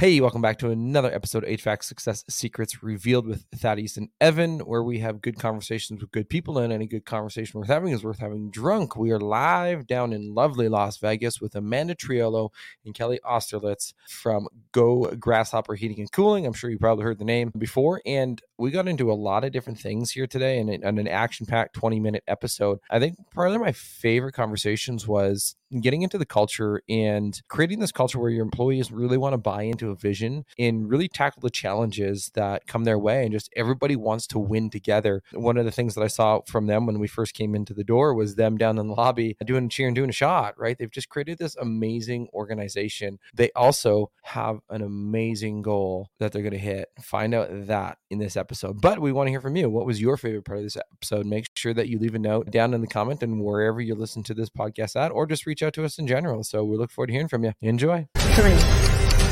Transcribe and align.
Hey, 0.00 0.20
welcome 0.20 0.40
back 0.40 0.58
to 0.58 0.70
another 0.70 1.12
episode 1.12 1.42
of 1.42 1.50
HVAC 1.50 1.82
Success 1.82 2.24
Secrets 2.28 2.84
Revealed 2.84 3.26
with 3.26 3.46
Thaddeus 3.52 3.96
and 3.96 4.10
Evan, 4.20 4.60
where 4.60 4.84
we 4.84 5.00
have 5.00 5.20
good 5.20 5.40
conversations 5.40 6.00
with 6.00 6.12
good 6.12 6.28
people, 6.28 6.56
and 6.56 6.72
any 6.72 6.86
good 6.86 7.04
conversation 7.04 7.58
worth 7.58 7.66
having 7.68 7.92
is 7.92 8.04
worth 8.04 8.20
having 8.20 8.48
drunk. 8.48 8.94
We 8.94 9.10
are 9.10 9.18
live 9.18 9.88
down 9.88 10.12
in 10.12 10.34
lovely 10.34 10.68
Las 10.68 10.98
Vegas 10.98 11.40
with 11.40 11.56
Amanda 11.56 11.96
Triolo 11.96 12.50
and 12.84 12.94
Kelly 12.94 13.18
Osterlitz 13.24 13.92
from 14.08 14.46
Go 14.70 15.10
Grasshopper 15.18 15.74
Heating 15.74 15.98
and 15.98 16.12
Cooling. 16.12 16.46
I'm 16.46 16.52
sure 16.52 16.70
you 16.70 16.78
probably 16.78 17.02
heard 17.02 17.18
the 17.18 17.24
name 17.24 17.50
before, 17.58 18.00
and 18.06 18.40
we 18.56 18.70
got 18.70 18.86
into 18.86 19.10
a 19.10 19.14
lot 19.14 19.42
of 19.42 19.50
different 19.50 19.80
things 19.80 20.12
here 20.12 20.28
today 20.28 20.60
in, 20.60 20.68
in 20.68 20.84
an 20.84 21.08
action-packed 21.08 21.74
20-minute 21.74 22.22
episode. 22.28 22.78
I 22.88 23.00
think 23.00 23.16
probably 23.32 23.58
my 23.58 23.72
favorite 23.72 24.34
conversations 24.34 25.08
was 25.08 25.56
getting 25.80 26.02
into 26.02 26.18
the 26.18 26.26
culture 26.26 26.82
and 26.88 27.40
creating 27.48 27.80
this 27.80 27.92
culture 27.92 28.18
where 28.18 28.30
your 28.30 28.44
employees 28.44 28.90
really 28.90 29.16
want 29.16 29.34
to 29.34 29.38
buy 29.38 29.62
into 29.62 29.90
a 29.90 29.96
vision 29.96 30.44
and 30.58 30.88
really 30.88 31.08
tackle 31.08 31.40
the 31.40 31.50
challenges 31.50 32.30
that 32.34 32.66
come 32.66 32.84
their 32.84 32.98
way 32.98 33.22
and 33.22 33.32
just 33.32 33.50
everybody 33.56 33.96
wants 33.96 34.26
to 34.26 34.38
win 34.38 34.70
together. 34.70 35.22
One 35.32 35.56
of 35.56 35.64
the 35.64 35.70
things 35.70 35.94
that 35.94 36.02
I 36.02 36.08
saw 36.08 36.40
from 36.46 36.66
them 36.66 36.86
when 36.86 36.98
we 36.98 37.08
first 37.08 37.34
came 37.34 37.54
into 37.54 37.74
the 37.74 37.84
door 37.84 38.14
was 38.14 38.34
them 38.34 38.56
down 38.56 38.78
in 38.78 38.88
the 38.88 38.94
lobby 38.94 39.36
doing 39.44 39.66
a 39.66 39.68
cheer 39.68 39.86
and 39.86 39.96
doing 39.96 40.10
a 40.10 40.12
shot, 40.12 40.54
right? 40.58 40.76
They've 40.78 40.90
just 40.90 41.08
created 41.08 41.38
this 41.38 41.56
amazing 41.56 42.28
organization. 42.32 43.18
They 43.34 43.50
also 43.54 44.10
have 44.22 44.60
an 44.70 44.82
amazing 44.82 45.62
goal 45.62 46.10
that 46.18 46.32
they're 46.32 46.42
going 46.42 46.52
to 46.52 46.58
hit. 46.58 46.88
Find 47.02 47.34
out 47.34 47.48
that 47.50 47.98
in 48.10 48.18
this 48.18 48.36
episode. 48.36 48.80
But 48.80 48.98
we 48.98 49.12
want 49.12 49.26
to 49.26 49.30
hear 49.30 49.40
from 49.40 49.56
you. 49.56 49.68
What 49.68 49.86
was 49.86 50.00
your 50.00 50.16
favorite 50.16 50.44
part 50.44 50.58
of 50.58 50.64
this 50.64 50.76
episode? 50.76 51.26
Make 51.26 51.46
sure 51.54 51.74
that 51.74 51.88
you 51.88 51.98
leave 51.98 52.14
a 52.14 52.18
note 52.18 52.50
down 52.50 52.74
in 52.74 52.80
the 52.80 52.86
comment 52.86 53.22
and 53.22 53.42
wherever 53.42 53.80
you 53.80 53.94
listen 53.94 54.22
to 54.24 54.34
this 54.34 54.50
podcast 54.50 54.96
at, 54.96 55.12
or 55.12 55.26
just 55.26 55.46
reach 55.46 55.57
out 55.62 55.74
to 55.74 55.84
us 55.84 55.98
in 55.98 56.06
general. 56.06 56.44
So 56.44 56.64
we 56.64 56.76
look 56.76 56.90
forward 56.90 57.08
to 57.08 57.12
hearing 57.12 57.28
from 57.28 57.44
you. 57.44 57.52
Enjoy. 57.60 58.08
Three, 58.16 58.58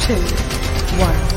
two, 0.07 0.21
one. 0.99 1.37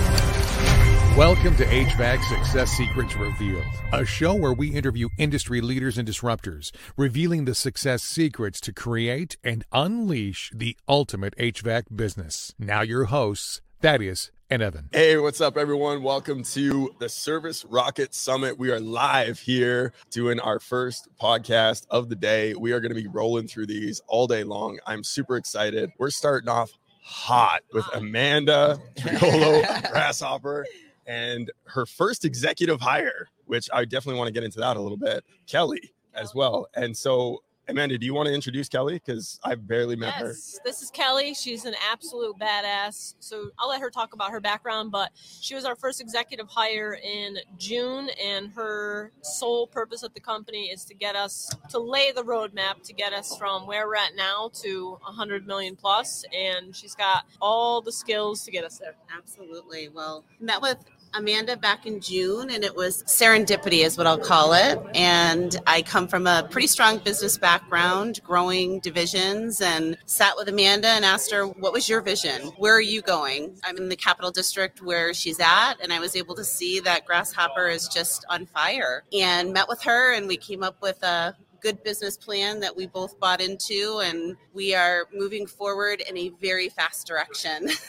Welcome 1.17 1.55
to 1.57 1.65
HVAC 1.65 2.23
Success 2.23 2.71
Secrets 2.71 3.15
Revealed, 3.15 3.65
a 3.91 4.05
show 4.05 4.33
where 4.35 4.53
we 4.53 4.69
interview 4.69 5.09
industry 5.17 5.59
leaders 5.59 5.97
and 5.97 6.07
disruptors, 6.07 6.71
revealing 6.95 7.43
the 7.43 7.55
success 7.55 8.03
secrets 8.03 8.61
to 8.61 8.71
create 8.71 9.35
and 9.43 9.65
unleash 9.73 10.49
the 10.55 10.77
ultimate 10.87 11.35
HVAC 11.37 11.93
business. 11.93 12.53
Now, 12.57 12.81
your 12.81 13.05
hosts, 13.05 13.59
Thaddeus 13.81 14.31
and 14.49 14.63
Evan. 14.63 14.89
Hey, 14.91 15.17
what's 15.17 15.41
up, 15.41 15.57
everyone? 15.57 16.01
Welcome 16.01 16.43
to 16.43 16.95
the 16.97 17.07
Service 17.07 17.65
Rocket 17.65 18.15
Summit. 18.15 18.57
We 18.57 18.71
are 18.71 18.79
live 18.79 19.39
here 19.39 19.93
doing 20.09 20.39
our 20.39 20.59
first 20.59 21.07
podcast 21.21 21.85
of 21.91 22.09
the 22.09 22.15
day. 22.15 22.55
We 22.55 22.71
are 22.71 22.79
going 22.79 22.93
to 22.93 22.99
be 22.99 23.07
rolling 23.07 23.47
through 23.47 23.67
these 23.67 24.01
all 24.07 24.25
day 24.25 24.43
long. 24.43 24.79
I'm 24.87 25.03
super 25.03 25.37
excited. 25.37 25.91
We're 25.99 26.09
starting 26.09 26.49
off 26.49 26.71
hot 27.03 27.61
with 27.73 27.85
Amanda 27.93 28.79
Triolo 28.95 29.91
Grasshopper 29.91 30.65
and 31.05 31.51
her 31.65 31.85
first 31.85 32.25
executive 32.25 32.81
hire, 32.81 33.27
which 33.45 33.69
I 33.71 33.85
definitely 33.85 34.17
want 34.17 34.29
to 34.29 34.33
get 34.33 34.43
into 34.43 34.59
that 34.61 34.77
a 34.77 34.81
little 34.81 34.97
bit, 34.97 35.23
Kelly 35.45 35.93
as 36.15 36.33
well. 36.33 36.67
And 36.75 36.97
so 36.97 37.43
Amanda, 37.69 37.99
do 37.99 38.05
you 38.05 38.15
want 38.15 38.27
to 38.27 38.33
introduce 38.33 38.67
Kelly? 38.67 38.95
Because 38.95 39.39
I've 39.43 39.67
barely 39.67 39.95
met 39.95 40.15
her. 40.15 40.29
Yes, 40.29 40.59
this 40.65 40.81
is 40.81 40.89
Kelly. 40.89 41.35
She's 41.35 41.65
an 41.65 41.75
absolute 41.91 42.35
badass. 42.39 43.13
So 43.19 43.51
I'll 43.59 43.69
let 43.69 43.79
her 43.79 43.91
talk 43.91 44.13
about 44.13 44.31
her 44.31 44.39
background, 44.39 44.91
but 44.91 45.11
she 45.15 45.53
was 45.53 45.65
our 45.65 45.75
first 45.75 46.01
executive 46.01 46.47
hire 46.47 46.97
in 47.03 47.37
June, 47.59 48.09
and 48.23 48.51
her 48.53 49.11
sole 49.21 49.67
purpose 49.67 50.03
at 50.03 50.15
the 50.15 50.19
company 50.19 50.69
is 50.69 50.83
to 50.85 50.95
get 50.95 51.15
us 51.15 51.55
to 51.69 51.77
lay 51.77 52.11
the 52.11 52.23
roadmap 52.23 52.81
to 52.83 52.93
get 52.93 53.13
us 53.13 53.37
from 53.37 53.67
where 53.67 53.87
we're 53.87 53.95
at 53.95 54.15
now 54.15 54.49
to 54.61 54.97
100 55.03 55.45
million 55.45 55.75
plus. 55.75 56.25
And 56.35 56.75
she's 56.75 56.95
got 56.95 57.25
all 57.39 57.81
the 57.81 57.91
skills 57.91 58.43
to 58.45 58.51
get 58.51 58.63
us 58.63 58.79
there. 58.79 58.95
Absolutely. 59.15 59.89
Well, 59.89 60.25
met 60.39 60.61
with 60.61 60.77
Amanda 61.13 61.57
back 61.57 61.85
in 61.85 61.99
June, 61.99 62.49
and 62.49 62.63
it 62.63 62.75
was 62.75 63.03
serendipity, 63.03 63.83
is 63.83 63.97
what 63.97 64.07
I'll 64.07 64.17
call 64.17 64.53
it. 64.53 64.79
And 64.93 65.55
I 65.67 65.81
come 65.81 66.07
from 66.07 66.27
a 66.27 66.47
pretty 66.49 66.67
strong 66.67 66.99
business 66.99 67.37
background, 67.37 68.21
growing 68.23 68.79
divisions, 68.79 69.61
and 69.61 69.97
sat 70.05 70.35
with 70.37 70.47
Amanda 70.47 70.89
and 70.89 71.03
asked 71.03 71.31
her, 71.31 71.47
What 71.47 71.73
was 71.73 71.89
your 71.89 72.01
vision? 72.01 72.47
Where 72.57 72.75
are 72.75 72.81
you 72.81 73.01
going? 73.01 73.57
I'm 73.63 73.77
in 73.77 73.89
the 73.89 73.95
capital 73.95 74.31
district 74.31 74.81
where 74.81 75.13
she's 75.13 75.39
at, 75.39 75.75
and 75.81 75.91
I 75.91 75.99
was 75.99 76.15
able 76.15 76.35
to 76.35 76.43
see 76.43 76.79
that 76.81 77.05
Grasshopper 77.05 77.67
is 77.67 77.87
just 77.87 78.25
on 78.29 78.45
fire. 78.45 79.03
And 79.13 79.53
met 79.53 79.67
with 79.67 79.81
her, 79.83 80.13
and 80.13 80.27
we 80.27 80.37
came 80.37 80.63
up 80.63 80.81
with 80.81 81.01
a 81.03 81.35
good 81.61 81.83
business 81.83 82.15
plan 82.17 82.59
that 82.61 82.75
we 82.75 82.87
both 82.87 83.19
bought 83.19 83.41
into, 83.41 83.99
and 84.03 84.37
we 84.53 84.73
are 84.75 85.07
moving 85.13 85.45
forward 85.45 86.01
in 86.07 86.17
a 86.17 86.29
very 86.41 86.69
fast 86.69 87.07
direction. 87.07 87.69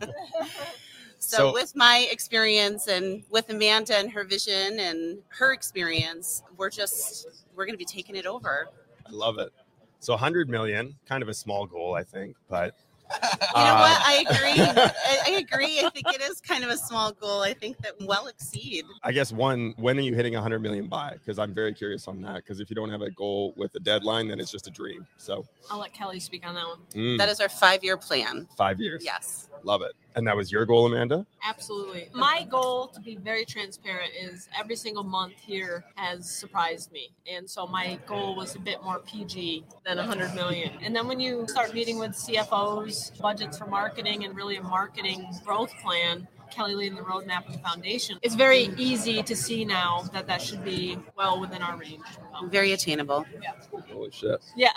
So, 1.30 1.36
So- 1.36 1.52
with 1.52 1.76
my 1.76 2.08
experience 2.10 2.88
and 2.88 3.22
with 3.30 3.48
Amanda 3.50 3.96
and 3.96 4.10
her 4.10 4.24
vision 4.24 4.80
and 4.80 5.18
her 5.28 5.52
experience, 5.52 6.42
we're 6.56 6.70
just 6.70 7.26
we're 7.54 7.66
going 7.66 7.74
to 7.74 7.78
be 7.78 7.84
taking 7.84 8.16
it 8.16 8.26
over. 8.26 8.68
I 9.06 9.10
love 9.12 9.38
it. 9.38 9.52
So 10.00 10.12
100 10.14 10.48
million, 10.48 10.96
kind 11.06 11.22
of 11.22 11.28
a 11.28 11.34
small 11.34 11.66
goal, 11.66 11.94
I 11.94 12.02
think, 12.02 12.34
but 12.48 12.74
You 13.22 13.28
know 13.64 13.74
what? 13.74 14.00
I 14.06 14.24
agree. 14.28 14.62
I, 14.82 15.18
I 15.26 15.30
agree. 15.38 15.80
I 15.80 15.90
think 15.90 16.06
it 16.14 16.20
is 16.22 16.40
kind 16.40 16.64
of 16.64 16.70
a 16.70 16.76
small 16.76 17.12
goal. 17.12 17.42
I 17.42 17.52
think 17.54 17.76
that 17.78 17.94
well 18.00 18.26
exceed. 18.28 18.84
I 19.02 19.12
guess 19.12 19.32
one, 19.32 19.74
when 19.76 19.98
are 19.98 20.02
you 20.02 20.14
hitting 20.14 20.32
100 20.34 20.60
million 20.60 20.86
by? 20.88 21.12
Because 21.12 21.38
I'm 21.38 21.52
very 21.54 21.74
curious 21.74 22.06
on 22.08 22.22
that. 22.22 22.36
Because 22.36 22.60
if 22.60 22.70
you 22.70 22.76
don't 22.76 22.90
have 22.90 23.02
a 23.02 23.10
goal 23.10 23.52
with 23.56 23.74
a 23.76 23.80
deadline, 23.80 24.26
then 24.28 24.38
it's 24.40 24.50
just 24.50 24.66
a 24.68 24.70
dream. 24.70 25.06
So 25.16 25.44
I'll 25.70 25.78
let 25.80 25.92
Kelly 25.92 26.18
speak 26.20 26.46
on 26.46 26.54
that 26.54 26.66
one. 26.66 26.78
mm, 26.94 27.18
That 27.18 27.28
is 27.28 27.40
our 27.40 27.48
five 27.48 27.84
year 27.84 27.96
plan. 27.96 28.48
five 28.56 28.80
years. 28.80 29.02
Yes. 29.04 29.48
Love 29.64 29.82
it. 29.82 29.92
And 30.16 30.26
that 30.26 30.36
was 30.36 30.50
your 30.50 30.66
goal, 30.66 30.86
Amanda? 30.86 31.24
Absolutely. 31.44 32.08
My 32.12 32.46
goal, 32.50 32.88
to 32.88 33.00
be 33.00 33.16
very 33.16 33.44
transparent, 33.44 34.10
is 34.20 34.48
every 34.58 34.74
single 34.76 35.04
month 35.04 35.34
here 35.40 35.84
has 35.94 36.28
surprised 36.28 36.90
me. 36.92 37.12
And 37.30 37.48
so 37.48 37.66
my 37.66 37.98
goal 38.06 38.34
was 38.34 38.56
a 38.56 38.58
bit 38.58 38.82
more 38.82 38.98
PG 39.00 39.64
than 39.86 39.98
100 39.98 40.34
million. 40.34 40.72
And 40.82 40.94
then 40.96 41.06
when 41.06 41.20
you 41.20 41.46
start 41.48 41.74
meeting 41.74 41.98
with 41.98 42.12
CFOs, 42.12 43.20
budgets 43.20 43.58
for 43.58 43.66
marketing, 43.66 44.24
and 44.24 44.34
really 44.34 44.56
a 44.56 44.62
marketing 44.62 45.24
growth 45.44 45.72
plan, 45.82 46.26
Kelly 46.50 46.74
leading 46.74 46.96
the 46.96 47.02
roadmap 47.02 47.46
of 47.46 47.52
the 47.52 47.58
foundation, 47.60 48.18
it's 48.22 48.34
very 48.34 48.70
easy 48.76 49.22
to 49.22 49.36
see 49.36 49.64
now 49.64 50.02
that 50.12 50.26
that 50.26 50.42
should 50.42 50.64
be 50.64 50.98
well 51.16 51.40
within 51.40 51.62
our 51.62 51.76
range. 51.76 52.02
Um, 52.34 52.50
Very 52.50 52.72
attainable. 52.72 53.24
Yeah. 53.40 53.52
Holy 53.92 54.10
shit. 54.10 54.42
yeah. 54.56 54.72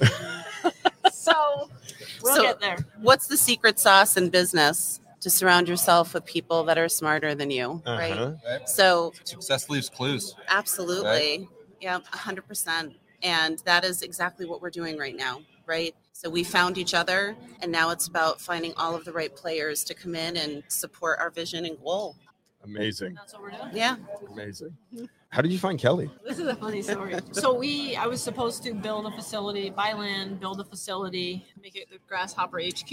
so 2.26 2.32
we'll 2.32 2.36
So- 2.36 2.42
get 2.42 2.60
there. 2.60 2.78
What's 3.00 3.26
the 3.26 3.36
secret 3.36 3.78
sauce 3.78 4.16
in 4.16 4.30
business? 4.30 5.00
To 5.22 5.30
surround 5.30 5.66
yourself 5.66 6.14
with 6.14 6.24
people 6.24 6.62
that 6.64 6.78
are 6.78 6.88
smarter 6.88 7.34
than 7.34 7.50
you, 7.50 7.82
right? 7.84 8.12
Uh-huh. 8.12 8.58
So 8.66 9.12
Success 9.24 9.68
leaves 9.68 9.88
clues. 9.88 10.36
Absolutely. 10.48 11.48
Yeah, 11.80 11.98
100%. 12.12 12.94
And 13.22 13.58
that 13.64 13.84
is 13.84 14.02
exactly 14.02 14.46
what 14.46 14.60
we're 14.62 14.70
doing 14.70 14.98
right 14.98 15.16
now, 15.16 15.40
right? 15.66 15.96
So 16.12 16.30
we 16.30 16.44
found 16.44 16.78
each 16.78 16.94
other, 16.94 17.34
and 17.60 17.72
now 17.72 17.90
it's 17.90 18.06
about 18.06 18.40
finding 18.40 18.72
all 18.76 18.94
of 18.94 19.04
the 19.04 19.12
right 19.12 19.34
players 19.34 19.82
to 19.84 19.94
come 19.94 20.14
in 20.14 20.36
and 20.36 20.62
support 20.68 21.18
our 21.18 21.30
vision 21.30 21.64
and 21.64 21.76
goal. 21.82 22.14
Amazing. 22.62 23.14
That's 23.14 23.32
what 23.32 23.42
we're 23.42 23.50
doing. 23.50 23.70
Yeah. 23.72 23.96
Amazing. 24.30 24.76
How 25.36 25.42
did 25.42 25.52
you 25.52 25.58
find 25.58 25.78
Kelly? 25.78 26.10
This 26.26 26.38
is 26.38 26.46
a 26.46 26.56
funny 26.56 26.80
story. 26.80 27.14
So 27.32 27.52
we, 27.52 27.94
I 27.94 28.06
was 28.06 28.22
supposed 28.22 28.62
to 28.62 28.72
build 28.72 29.04
a 29.04 29.10
facility, 29.10 29.68
buy 29.68 29.92
land, 29.92 30.40
build 30.40 30.60
a 30.60 30.64
facility, 30.64 31.44
make 31.62 31.76
it 31.76 31.90
the 31.90 31.98
Grasshopper 32.08 32.58
HQ. 32.58 32.88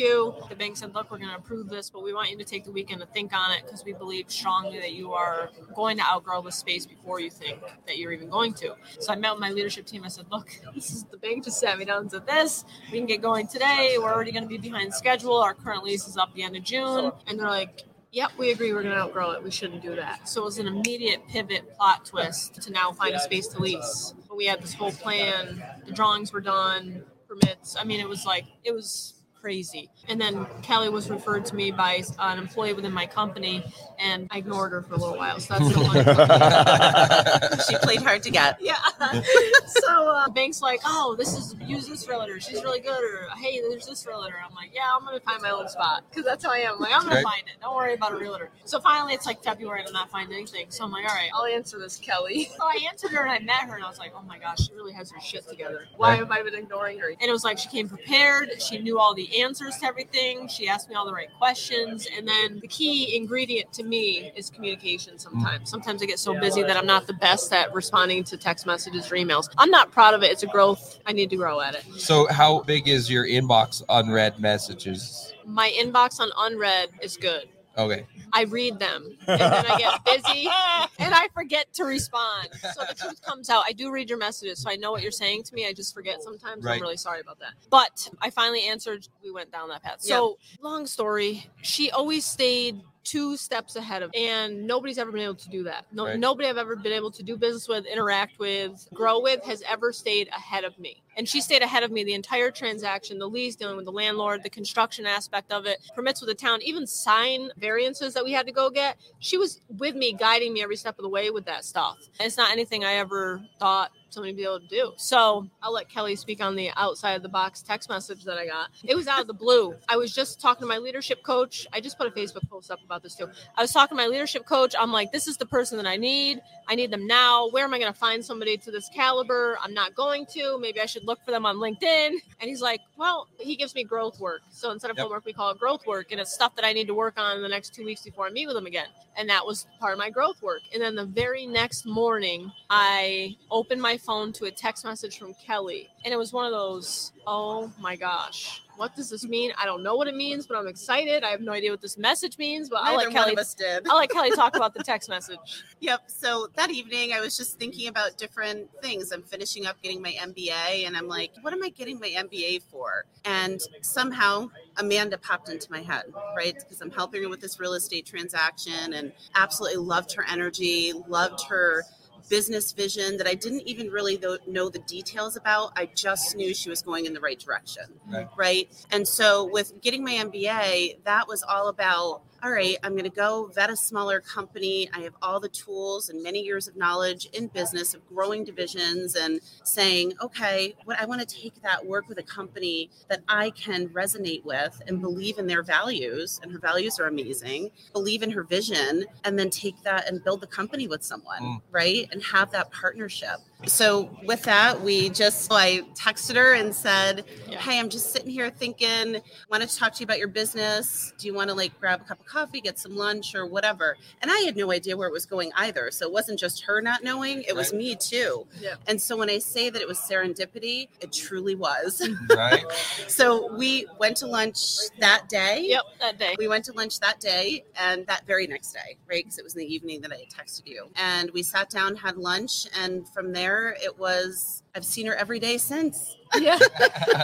The 0.50 0.56
bank 0.58 0.76
said, 0.76 0.94
"Look, 0.94 1.10
we're 1.10 1.20
going 1.20 1.30
to 1.30 1.38
approve 1.38 1.70
this, 1.70 1.90
but 1.90 2.04
we 2.04 2.14
want 2.14 2.32
you 2.32 2.38
to 2.38 2.44
take 2.44 2.66
the 2.66 2.72
weekend 2.72 3.00
to 3.00 3.08
think 3.08 3.32
on 3.32 3.54
it 3.54 3.64
because 3.64 3.86
we 3.86 3.94
believe 3.94 4.30
strongly 4.30 4.78
that 4.80 4.92
you 4.92 5.14
are 5.14 5.52
going 5.74 5.96
to 6.00 6.04
outgrow 6.04 6.42
the 6.42 6.52
space 6.52 6.86
before 6.86 7.22
you 7.22 7.30
think 7.30 7.62
that 7.88 7.98
you're 7.98 8.12
even 8.12 8.30
going 8.30 8.54
to." 8.56 8.76
So 9.00 9.14
I 9.14 9.16
met 9.16 9.32
with 9.32 9.40
my 9.40 9.52
leadership 9.52 9.86
team. 9.86 10.04
I 10.04 10.10
said, 10.10 10.26
"Look, 10.30 10.50
this 10.76 10.92
is 10.92 11.06
the 11.06 11.18
bank 11.18 11.46
just 11.46 11.62
sat 11.62 11.80
me 11.80 11.86
down 11.86 12.02
and 12.02 12.12
said 12.12 12.28
this. 12.28 12.66
We 12.92 12.98
can 12.98 13.08
get 13.08 13.22
going 13.22 13.48
today. 13.48 13.96
We're 13.98 14.14
already 14.14 14.34
going 14.34 14.44
to 14.44 14.50
be 14.50 14.58
behind 14.58 14.94
schedule. 14.94 15.38
Our 15.38 15.54
current 15.54 15.86
lease 15.86 16.10
is 16.10 16.18
up 16.18 16.34
the 16.34 16.44
end 16.44 16.58
of 16.58 16.64
June." 16.64 17.14
And 17.26 17.40
they're 17.40 17.48
like. 17.48 17.84
Yep, 18.14 18.34
we 18.38 18.52
agree. 18.52 18.72
We're 18.74 18.84
going 18.84 18.94
to 18.94 19.02
outgrow 19.02 19.32
it. 19.32 19.44
We 19.44 19.50
shouldn't 19.50 19.82
do 19.82 19.96
that. 19.96 20.30
So 20.30 20.42
it 20.44 20.46
was 20.46 20.60
an 20.60 20.68
immediate 20.68 21.28
pivot 21.28 21.76
plot 21.76 22.06
twist 22.06 22.62
to 22.62 22.72
now 22.72 22.92
find 22.92 23.16
a 23.16 23.20
space 23.20 23.48
to 23.48 23.60
lease. 23.60 24.14
But 24.30 24.38
we 24.38 24.46
had 24.46 24.62
this 24.62 24.76
whole 24.76 24.92
plan. 24.92 25.64
The 25.88 25.94
drawings 25.94 26.32
were 26.32 26.40
done, 26.40 27.04
permits. 27.28 27.76
I 27.76 27.84
mean, 27.84 28.00
it 28.00 28.08
was 28.08 28.24
like 28.24 28.46
it 28.64 28.72
was 28.72 29.16
crazy. 29.44 29.90
And 30.08 30.22
then 30.22 30.48
Kelly 30.62 30.88
was 30.88 31.10
referred 31.10 31.46
to 31.48 31.56
me 31.56 31.70
by 31.70 32.02
an 32.18 32.40
employee 32.40 32.72
within 32.72 32.94
my 32.94 33.06
company, 33.06 33.62
and 34.00 34.30
I 34.32 34.38
ignored 34.38 34.72
her 34.72 34.82
for 34.82 34.94
a 34.94 34.98
little 34.98 35.18
while. 35.18 35.38
So 35.42 35.56
that's 35.56 35.76
the 35.76 35.84
funny 35.84 36.04
part. 36.06 37.60
She 37.68 37.76
played 37.78 38.02
hard 38.02 38.24
to 38.24 38.32
get. 38.32 38.62
Yeah. 38.62 38.78
so 39.68 40.10
uh, 40.10 40.26
the 40.28 40.32
bank's 40.34 40.62
like, 40.62 40.80
oh, 40.86 41.16
this 41.18 41.34
is 41.38 41.56
use 41.66 41.88
this 41.88 42.08
realtor. 42.08 42.40
She's 42.40 42.64
really 42.64 42.80
good. 42.80 43.04
Or 43.04 43.28
hey, 43.38 43.60
there's 43.70 43.86
this 43.86 44.06
realtor. 44.08 44.34
I'm 44.48 44.56
like, 44.56 44.72
yeah, 44.74 44.88
I'm 44.96 45.04
gonna 45.04 45.20
find 45.20 45.42
my 45.42 45.50
own 45.50 45.68
spot 45.68 46.04
because 46.10 46.24
that's 46.24 46.46
how 46.46 46.52
I 46.52 46.60
am. 46.60 46.76
I'm 46.76 46.80
like, 46.80 46.94
I'm 46.94 47.02
gonna 47.04 47.16
Okay. 47.16 47.24
find 47.24 47.44
it. 47.48 47.56
Don't 47.62 47.76
worry 47.76 47.94
about 47.94 48.14
a 48.14 48.18
realtor. 48.18 48.50
So 48.66 48.80
finally, 48.80 49.14
it's 49.14 49.26
like 49.26 49.44
February 49.44 49.80
and 49.80 49.88
I'm 49.90 49.94
not 49.94 50.10
finding 50.10 50.38
anything. 50.38 50.68
So 50.70 50.86
I'm 50.86 50.92
like, 50.92 51.04
all 51.10 51.16
right, 51.16 51.30
I'll 51.34 51.46
answer 51.46 51.78
this, 51.80 51.98
Kelly. 51.98 52.50
So 52.58 52.64
I 52.64 52.80
answered 52.90 53.12
her 53.12 53.24
and 53.24 53.32
I 53.32 53.40
met 53.40 53.68
her 53.70 53.76
and 53.76 53.84
I 53.84 53.90
was 53.90 54.00
like, 54.00 54.14
oh 54.16 54.24
my 54.24 54.38
gosh, 54.40 54.68
she 54.68 54.74
really 54.74 54.94
has 54.94 55.12
her 55.12 55.20
shit 55.20 55.48
together. 55.48 55.88
Why 55.98 56.16
have 56.16 56.32
I 56.32 56.44
been 56.44 56.56
ignoring 56.56 57.00
her? 57.00 57.10
And 57.10 57.22
it 57.22 57.32
was 57.32 57.44
like 57.44 57.58
she 57.58 57.68
came 57.70 57.90
prepared. 57.90 58.62
She 58.62 58.78
knew 58.80 59.00
all 59.00 59.14
the 59.14 59.30
answers 59.34 59.78
to 59.78 59.86
everything. 59.86 60.48
She 60.48 60.68
asks 60.68 60.90
me 60.90 60.96
all 60.96 61.06
the 61.06 61.14
right 61.14 61.30
questions. 61.38 62.08
And 62.16 62.28
then 62.28 62.60
the 62.60 62.68
key 62.68 63.16
ingredient 63.16 63.72
to 63.74 63.84
me 63.84 64.32
is 64.36 64.50
communication 64.50 65.18
sometimes. 65.18 65.70
Sometimes 65.70 66.02
I 66.02 66.06
get 66.06 66.20
so 66.20 66.40
busy 66.40 66.62
that 66.64 66.78
I'm 66.78 66.86
not 66.86 67.08
the 67.08 67.14
best 67.14 67.52
at 67.54 67.74
responding 67.74 68.24
to 68.26 68.38
text 68.38 68.66
messages 68.66 69.12
or 69.12 69.16
emails. 69.16 69.50
I'm 69.58 69.70
not 69.70 69.92
proud 69.92 70.14
of 70.14 70.24
it. 70.24 70.32
It's 70.32 70.44
a 70.44 70.48
growth. 70.48 71.00
I 71.06 71.14
need 71.14 71.30
to 71.30 71.36
grow 71.36 71.62
at 71.62 71.76
it. 71.76 71.84
So, 71.98 72.28
how 72.28 72.62
big 72.62 72.88
is 72.88 73.10
your 73.10 73.28
inbox 73.28 73.84
unread 73.90 74.40
messages? 74.40 75.34
My 75.46 75.72
inbox 75.78 76.20
on 76.20 76.30
unread 76.38 76.90
is 77.02 77.18
good. 77.18 77.48
Okay. 77.78 78.06
I 78.32 78.44
read 78.44 78.80
them 78.80 79.18
and 79.28 79.40
then 79.40 79.66
I 79.68 79.78
get 79.78 80.06
busy 80.06 80.48
and 81.00 81.14
I 81.14 81.28
forget 81.34 81.72
to 81.74 81.84
respond. 81.84 82.50
So 82.62 82.84
the 82.88 82.94
truth 82.96 83.22
comes 83.22 83.50
out. 83.50 83.64
I 83.68 83.74
do 83.74 83.92
read 83.92 84.10
your 84.10 84.20
messages, 84.20 84.60
so 84.60 84.70
I 84.70 84.76
know 84.76 84.92
what 84.92 85.02
you're 85.02 85.12
saying 85.12 85.44
to 85.44 85.56
me. 85.56 85.68
I 85.68 85.74
just 85.74 85.94
forget 85.94 86.22
sometimes. 86.22 86.64
Right. 86.64 86.76
I'm 86.76 86.82
really 86.82 86.98
sorry 86.98 87.20
about 87.20 87.40
that. 87.40 87.54
But 87.70 88.10
I 88.22 88.30
finally 88.30 88.68
answered. 88.68 89.08
We 89.24 89.32
went 89.32 89.52
down 89.52 89.70
that 89.70 89.84
path. 89.84 90.02
So 90.02 90.38
long 90.62 90.86
story. 90.86 91.50
She 91.62 91.90
always 91.92 92.26
stayed 92.26 92.82
two 93.04 93.36
steps 93.38 93.76
ahead 93.76 94.02
of 94.02 94.12
and 94.16 94.66
nobody's 94.66 94.98
ever 94.98 95.12
been 95.12 95.22
able 95.22 95.36
to 95.36 95.50
do 95.50 95.64
that. 95.64 95.86
No 95.92 96.06
Right. 96.06 96.20
nobody 96.20 96.48
i've 96.48 96.58
ever 96.58 96.76
been 96.76 96.92
able 96.94 97.12
to 97.12 97.24
do 97.24 97.38
business 97.38 97.68
with 97.68 97.86
interact 97.86 98.40
with 98.40 98.88
grow 98.94 99.20
with 99.22 99.44
has 99.44 99.62
ever 99.70 99.92
stayed 99.92 100.28
ahead 100.30 100.64
of 100.64 100.78
me. 100.80 101.02
And 101.16 101.28
she 101.30 101.42
stayed 101.42 101.62
ahead 101.62 101.84
of 101.84 101.92
me 101.92 102.04
the 102.04 102.14
entire 102.14 102.50
transaction 102.52 103.20
the 103.20 103.28
lease 103.28 103.56
dealing 103.56 103.76
with 103.76 103.86
the 103.86 103.92
landlord 103.92 104.44
the 104.44 104.50
construction 104.50 105.06
aspect 105.06 105.52
of 105.52 105.66
it 105.66 105.80
permits 105.96 106.22
with 106.22 106.30
the 106.30 106.36
town 106.36 106.62
even 106.62 106.88
sign 106.88 107.52
variances 107.58 108.14
that 108.14 108.24
we 108.24 108.32
had 108.32 108.46
to 108.48 108.52
go 108.54 108.70
get. 108.70 108.98
She 109.20 109.38
was 109.38 109.62
with 109.78 109.96
me 109.96 110.14
guiding 110.14 110.54
me 110.54 110.62
every 110.64 110.76
step 110.78 110.98
of 110.98 111.04
the 111.04 111.10
way 111.10 111.30
with 111.30 111.46
that 111.46 111.66
stuff. 111.66 111.98
And 112.20 112.28
it's 112.28 112.38
not 112.38 112.52
anything 112.52 112.84
i 112.84 112.94
ever 112.96 113.42
thought 113.60 113.92
somebody 114.14 114.32
would 114.34 114.38
be 114.38 114.44
able 114.44 114.60
to 114.60 114.68
do. 114.68 114.94
So 114.98 115.48
i'll 115.62 115.74
let 115.74 115.90
kelly 115.90 116.16
speak 116.16 116.42
on 116.42 116.56
the 116.56 116.70
outside 116.78 117.14
of 117.14 117.24
the 117.24 117.30
box 117.30 117.62
text 117.62 117.90
message 117.90 118.24
that 118.24 118.38
i 118.38 118.46
got. 118.46 118.70
It 118.84 118.96
was 118.96 119.08
out 119.08 119.22
of 119.22 119.28
the 119.28 119.34
blue. 119.34 119.76
I 119.90 119.98
was 119.98 120.14
just 120.14 120.40
talking 120.40 120.62
to 120.62 120.68
my 120.68 120.78
leadership 120.78 121.24
coach. 121.24 121.68
I 121.74 121.80
just 121.82 121.98
put 121.98 122.08
a 122.08 122.12
facebook 122.12 122.48
post 122.50 122.72
up 122.72 122.80
about 122.84 123.04
this 123.04 123.16
too. 123.16 123.28
I 123.58 123.62
was 123.62 123.72
talking 123.72 123.98
to 123.98 124.02
my 124.04 124.08
leadership 124.08 124.46
coach. 124.46 124.76
I'm 124.80 124.92
like 124.92 125.12
this 125.12 125.28
is 125.28 125.38
the 125.38 125.46
person 125.46 125.78
that 125.78 125.88
i 125.88 125.98
need. 125.98 126.40
I 126.68 126.76
need 126.76 126.92
them 126.92 127.06
now. 127.08 127.50
Where 127.50 127.64
am 127.66 127.74
i 127.74 127.80
going 127.80 127.92
to 127.92 127.98
find 128.00 128.24
somebody 128.24 128.58
to 128.58 128.72
this 128.72 128.90
caliber? 128.94 129.58
I'm 129.62 129.74
not 129.74 129.96
going 129.96 130.26
to. 130.34 130.58
Maybe 130.60 130.80
i 130.80 130.86
should 130.86 131.06
look 131.06 131.20
for 131.26 131.32
them 131.32 131.46
on 131.46 131.58
linkedin. 131.58 132.12
And 132.40 132.50
he's 132.50 132.62
like 132.62 132.82
well 132.98 133.28
he 133.40 133.56
gives 133.56 133.74
me 133.76 133.84
growth 133.84 134.20
work. 134.20 134.42
So 134.52 134.72
instead 134.72 134.92
of 134.92 134.98
Yep. 134.98 135.04
homework 135.06 135.26
we 135.26 135.34
call 135.34 135.50
it 135.52 135.60
growth 135.60 135.86
work. 135.88 136.12
And 136.12 136.20
it's 136.22 136.34
stuff 136.34 136.56
that 136.56 136.66
i 136.66 136.72
need 136.74 136.88
to 136.88 136.94
work 136.94 137.16
on 137.18 137.38
in 137.38 137.42
the 137.44 137.50
next 137.50 137.74
two 137.74 137.84
weeks 137.86 138.02
before 138.04 138.28
i 138.28 138.30
meet 138.30 138.48
with 138.48 138.56
him 138.58 138.66
again. 138.66 138.88
And 139.18 139.30
that 139.30 139.46
was 139.46 139.68
part 139.80 139.94
of 139.94 140.00
my 140.00 140.10
growth 140.10 140.42
work. 140.42 140.62
And 140.74 140.82
then 140.82 140.96
the 140.96 141.06
very 141.06 141.46
next 141.46 141.86
morning 141.86 142.52
i 142.70 143.36
opened 143.52 143.82
my 143.82 143.98
phone 144.06 144.32
to 144.34 144.46
a 144.46 144.52
text 144.52 144.86
message 144.86 145.18
from 145.18 145.34
kelly 145.36 145.90
and 146.06 146.14
it 146.14 146.18
was 146.18 146.34
one 146.34 146.46
of 146.46 146.52
those 146.52 147.12
oh 147.26 147.72
my 147.80 147.96
gosh 147.96 148.62
what 148.78 148.96
does 148.96 149.10
this 149.10 149.26
mean 149.26 149.52
i 149.58 149.66
don't 149.66 149.84
know 149.84 149.96
what 149.96 150.08
it 150.08 150.16
means 150.16 150.46
but 150.48 150.58
i'm 150.58 150.68
excited 150.68 151.24
i 151.24 151.30
have 151.30 151.42
no 151.42 151.52
idea 151.52 151.72
what 151.72 151.82
this 151.82 151.98
message 151.98 152.38
means 152.38 152.70
but 152.70 152.80
i'll 152.80 152.98
Neither 152.98 153.10
let 153.10 153.14
kelly 153.14 153.34
of 153.34 153.40
us 153.40 153.54
did. 153.54 153.88
i'll 153.88 153.98
let 153.98 154.10
kelly 154.10 154.32
talk 154.32 154.56
about 154.56 154.74
the 154.74 154.84
text 154.84 155.10
message 155.10 155.64
Yep. 155.84 156.04
So 156.08 156.48
that 156.56 156.72
evening, 156.72 157.12
I 157.12 157.20
was 157.20 157.36
just 157.36 157.60
thinking 157.60 157.90
about 157.90 158.18
different 158.18 158.70
things. 158.82 159.12
I'm 159.12 159.22
finishing 159.22 159.66
up 159.66 159.82
getting 159.82 160.02
my 160.02 160.14
MBA, 160.14 160.88
and 160.88 160.96
I'm 160.96 161.10
like, 161.10 161.32
what 161.42 161.52
am 161.52 161.62
I 161.62 161.68
getting 161.68 162.00
my 162.00 162.08
MBA 162.08 162.64
for? 162.72 163.04
And 163.26 163.60
somehow 163.82 164.50
Amanda 164.78 165.18
popped 165.18 165.50
into 165.50 165.70
my 165.70 165.82
head, 165.82 166.06
right? 166.38 166.56
Because 166.58 166.80
I'm 166.80 166.90
helping 166.90 167.22
her 167.24 167.28
with 167.28 167.42
this 167.42 167.60
real 167.60 167.74
estate 167.74 168.06
transaction 168.06 168.94
and 168.94 169.12
absolutely 169.36 169.80
loved 169.80 170.14
her 170.14 170.24
energy, 170.32 170.94
loved 171.10 171.44
her 171.50 171.84
business 172.30 172.72
vision 172.72 173.18
that 173.18 173.28
I 173.28 173.34
didn't 173.34 173.68
even 173.68 173.90
really 173.90 174.20
know 174.48 174.70
the 174.70 174.80
details 174.80 175.36
about. 175.36 175.74
I 175.76 175.86
just 175.94 176.36
knew 176.36 176.54
she 176.54 176.70
was 176.70 176.82
going 176.82 177.06
in 177.06 177.14
the 177.14 177.20
right 177.20 177.40
direction. 177.40 177.84
Right. 178.12 178.28
Right. 178.36 178.86
And 178.92 179.08
so 179.08 179.46
with 179.46 179.82
getting 179.82 180.04
my 180.04 180.14
MBA, 180.14 181.04
that 181.04 181.28
was 181.28 181.44
all 181.44 181.68
about 181.68 182.22
all 182.44 182.52
right, 182.52 182.76
I'm 182.84 182.92
going 182.92 183.06
to 183.06 183.10
go 183.10 183.50
vet 183.56 183.70
a 183.70 183.76
smaller 183.76 184.20
company. 184.20 184.90
I 184.94 185.00
have 185.02 185.14
all 185.22 185.40
the 185.40 185.48
tools 185.48 186.10
and 186.10 186.22
many 186.22 186.42
years 186.42 186.68
of 186.68 186.76
knowledge 186.76 187.26
in 187.32 187.48
business 187.48 187.94
of 187.94 188.06
growing 188.10 188.44
divisions 188.44 189.16
and 189.16 189.40
saying, 189.64 190.14
okay, 190.22 190.76
what 190.84 191.00
I 191.00 191.06
want 191.06 191.22
to 191.22 191.26
take 191.42 191.62
that 191.62 191.86
work 191.86 192.10
with 192.10 192.18
a 192.18 192.24
company 192.24 192.90
that 193.08 193.22
I 193.30 193.52
can 193.52 193.88
resonate 193.90 194.44
with 194.44 194.82
and 194.88 195.00
believe 195.00 195.38
in 195.38 195.48
their 195.48 195.64
values, 195.64 196.42
and 196.44 196.52
her 196.52 196.60
values 196.60 197.00
are 197.00 197.08
amazing, 197.08 197.72
believe 197.94 198.22
in 198.22 198.32
her 198.32 198.44
vision, 198.44 199.06
and 199.24 199.40
then 199.40 199.50
take 199.50 199.82
that 199.84 200.10
and 200.10 200.22
build 200.22 200.42
the 200.42 200.48
company 200.48 200.86
with 200.86 201.02
someone, 201.02 201.42
Mm. 201.42 201.62
right? 201.72 202.10
And 202.12 202.22
have 202.24 202.52
that 202.52 202.72
partnership. 202.72 203.38
So 203.66 204.10
with 204.26 204.44
that, 204.44 204.82
we 204.82 205.10
just 205.10 205.52
I 205.52 205.82
texted 205.96 206.36
her 206.36 206.54
and 206.54 206.74
said, 206.76 207.24
Yeah. 207.48 207.60
"Hey, 207.60 207.80
I'm 207.80 207.90
just 207.90 208.12
sitting 208.12 208.30
here 208.30 208.50
thinking, 208.50 209.22
wanted 209.50 209.70
to 209.70 209.78
talk 209.78 209.94
to 209.94 210.00
you 210.02 210.04
about 210.06 210.20
your 210.20 210.28
business. 210.28 211.14
Do 211.18 211.28
you 211.28 211.34
want 211.34 211.50
to 211.50 211.56
like 211.56 211.80
grab 211.80 212.02
a 212.02 212.04
cup 212.04 212.20
of 212.20 212.26
coffee, 212.26 212.62
get 212.62 212.78
some 212.78 212.96
lunch, 212.96 213.36
or 213.36 213.46
whatever?" 213.46 213.98
And 214.22 214.30
I 214.32 214.40
had 214.40 214.58
no 214.58 214.72
idea 214.72 214.98
where 214.98 215.08
it 215.08 215.14
was 215.14 215.26
going 215.26 215.52
either. 215.56 215.92
So 215.92 216.06
it 216.06 216.12
wasn't 216.12 216.40
just 216.40 216.64
her 216.64 216.82
not 216.82 217.04
knowing; 217.04 217.44
it 217.44 217.56
was 217.56 217.74
me 217.74 217.96
too. 217.96 218.46
Yeah. 218.60 218.76
And 218.88 219.02
so 219.02 219.16
when 219.16 219.30
I 219.30 219.40
say 219.40 219.70
that 219.70 219.82
it 219.82 219.88
was 219.88 219.98
serendipity, 220.00 220.90
it 221.02 221.12
truly 221.14 221.56
was. 221.56 222.02
Right. 222.34 222.64
so 223.08 223.54
we 223.56 223.86
went 224.00 224.18
to 224.18 224.28
lunch 224.28 224.58
that 225.00 225.30
day. 225.30 225.62
yep 225.68 225.84
that 226.00 226.18
day 226.18 226.36
We 226.38 226.48
went 226.48 226.66
to 226.66 226.74
lunch 226.74 227.00
that 227.00 227.20
day 227.20 227.64
and 227.80 228.06
that 228.08 228.26
very 228.26 228.48
next 228.48 228.72
day, 228.74 228.98
right? 229.08 229.24
Because 229.24 229.38
it 229.38 229.44
was 229.44 229.54
in 229.56 229.60
the 229.60 229.74
evening 229.74 230.02
that 230.02 230.12
I 230.12 230.18
had 230.18 230.30
texted 230.30 230.66
you. 230.68 230.90
And 230.96 231.30
we 231.32 231.44
sat 231.44 231.70
down, 231.70 231.96
had 231.96 232.18
lunch, 232.18 232.66
and 232.82 233.08
from 233.10 233.32
there 233.32 233.53
it 233.82 233.98
was, 234.00 234.64
I've 234.76 234.86
seen 234.86 235.06
her 235.08 235.16
every 235.16 235.40
day 235.40 235.58
since. 235.58 236.18
Yeah 236.40 236.58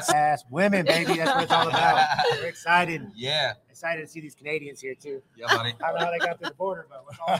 Yes, 0.10 0.44
women, 0.50 0.86
baby. 0.86 1.18
That's 1.18 1.30
what 1.36 1.44
it's 1.44 1.52
all 1.52 1.68
about. 1.68 2.08
We're 2.42 2.48
excited. 2.48 3.12
yeah. 3.16 3.54
Excited 3.70 4.02
to 4.02 4.08
see 4.08 4.20
these 4.20 4.36
Canadians 4.36 4.82
here 4.82 4.94
too. 4.94 5.22
Yeah, 5.38 5.46
buddy. 5.48 5.74
I 5.82 5.92
don't 5.92 6.00
know 6.02 6.06
how 6.08 6.12
they 6.12 6.18
got 6.20 6.38
through 6.38 6.50
the 6.50 6.56
border, 6.56 6.86
but 6.90 7.06
we're 7.06 7.34
all 7.34 7.40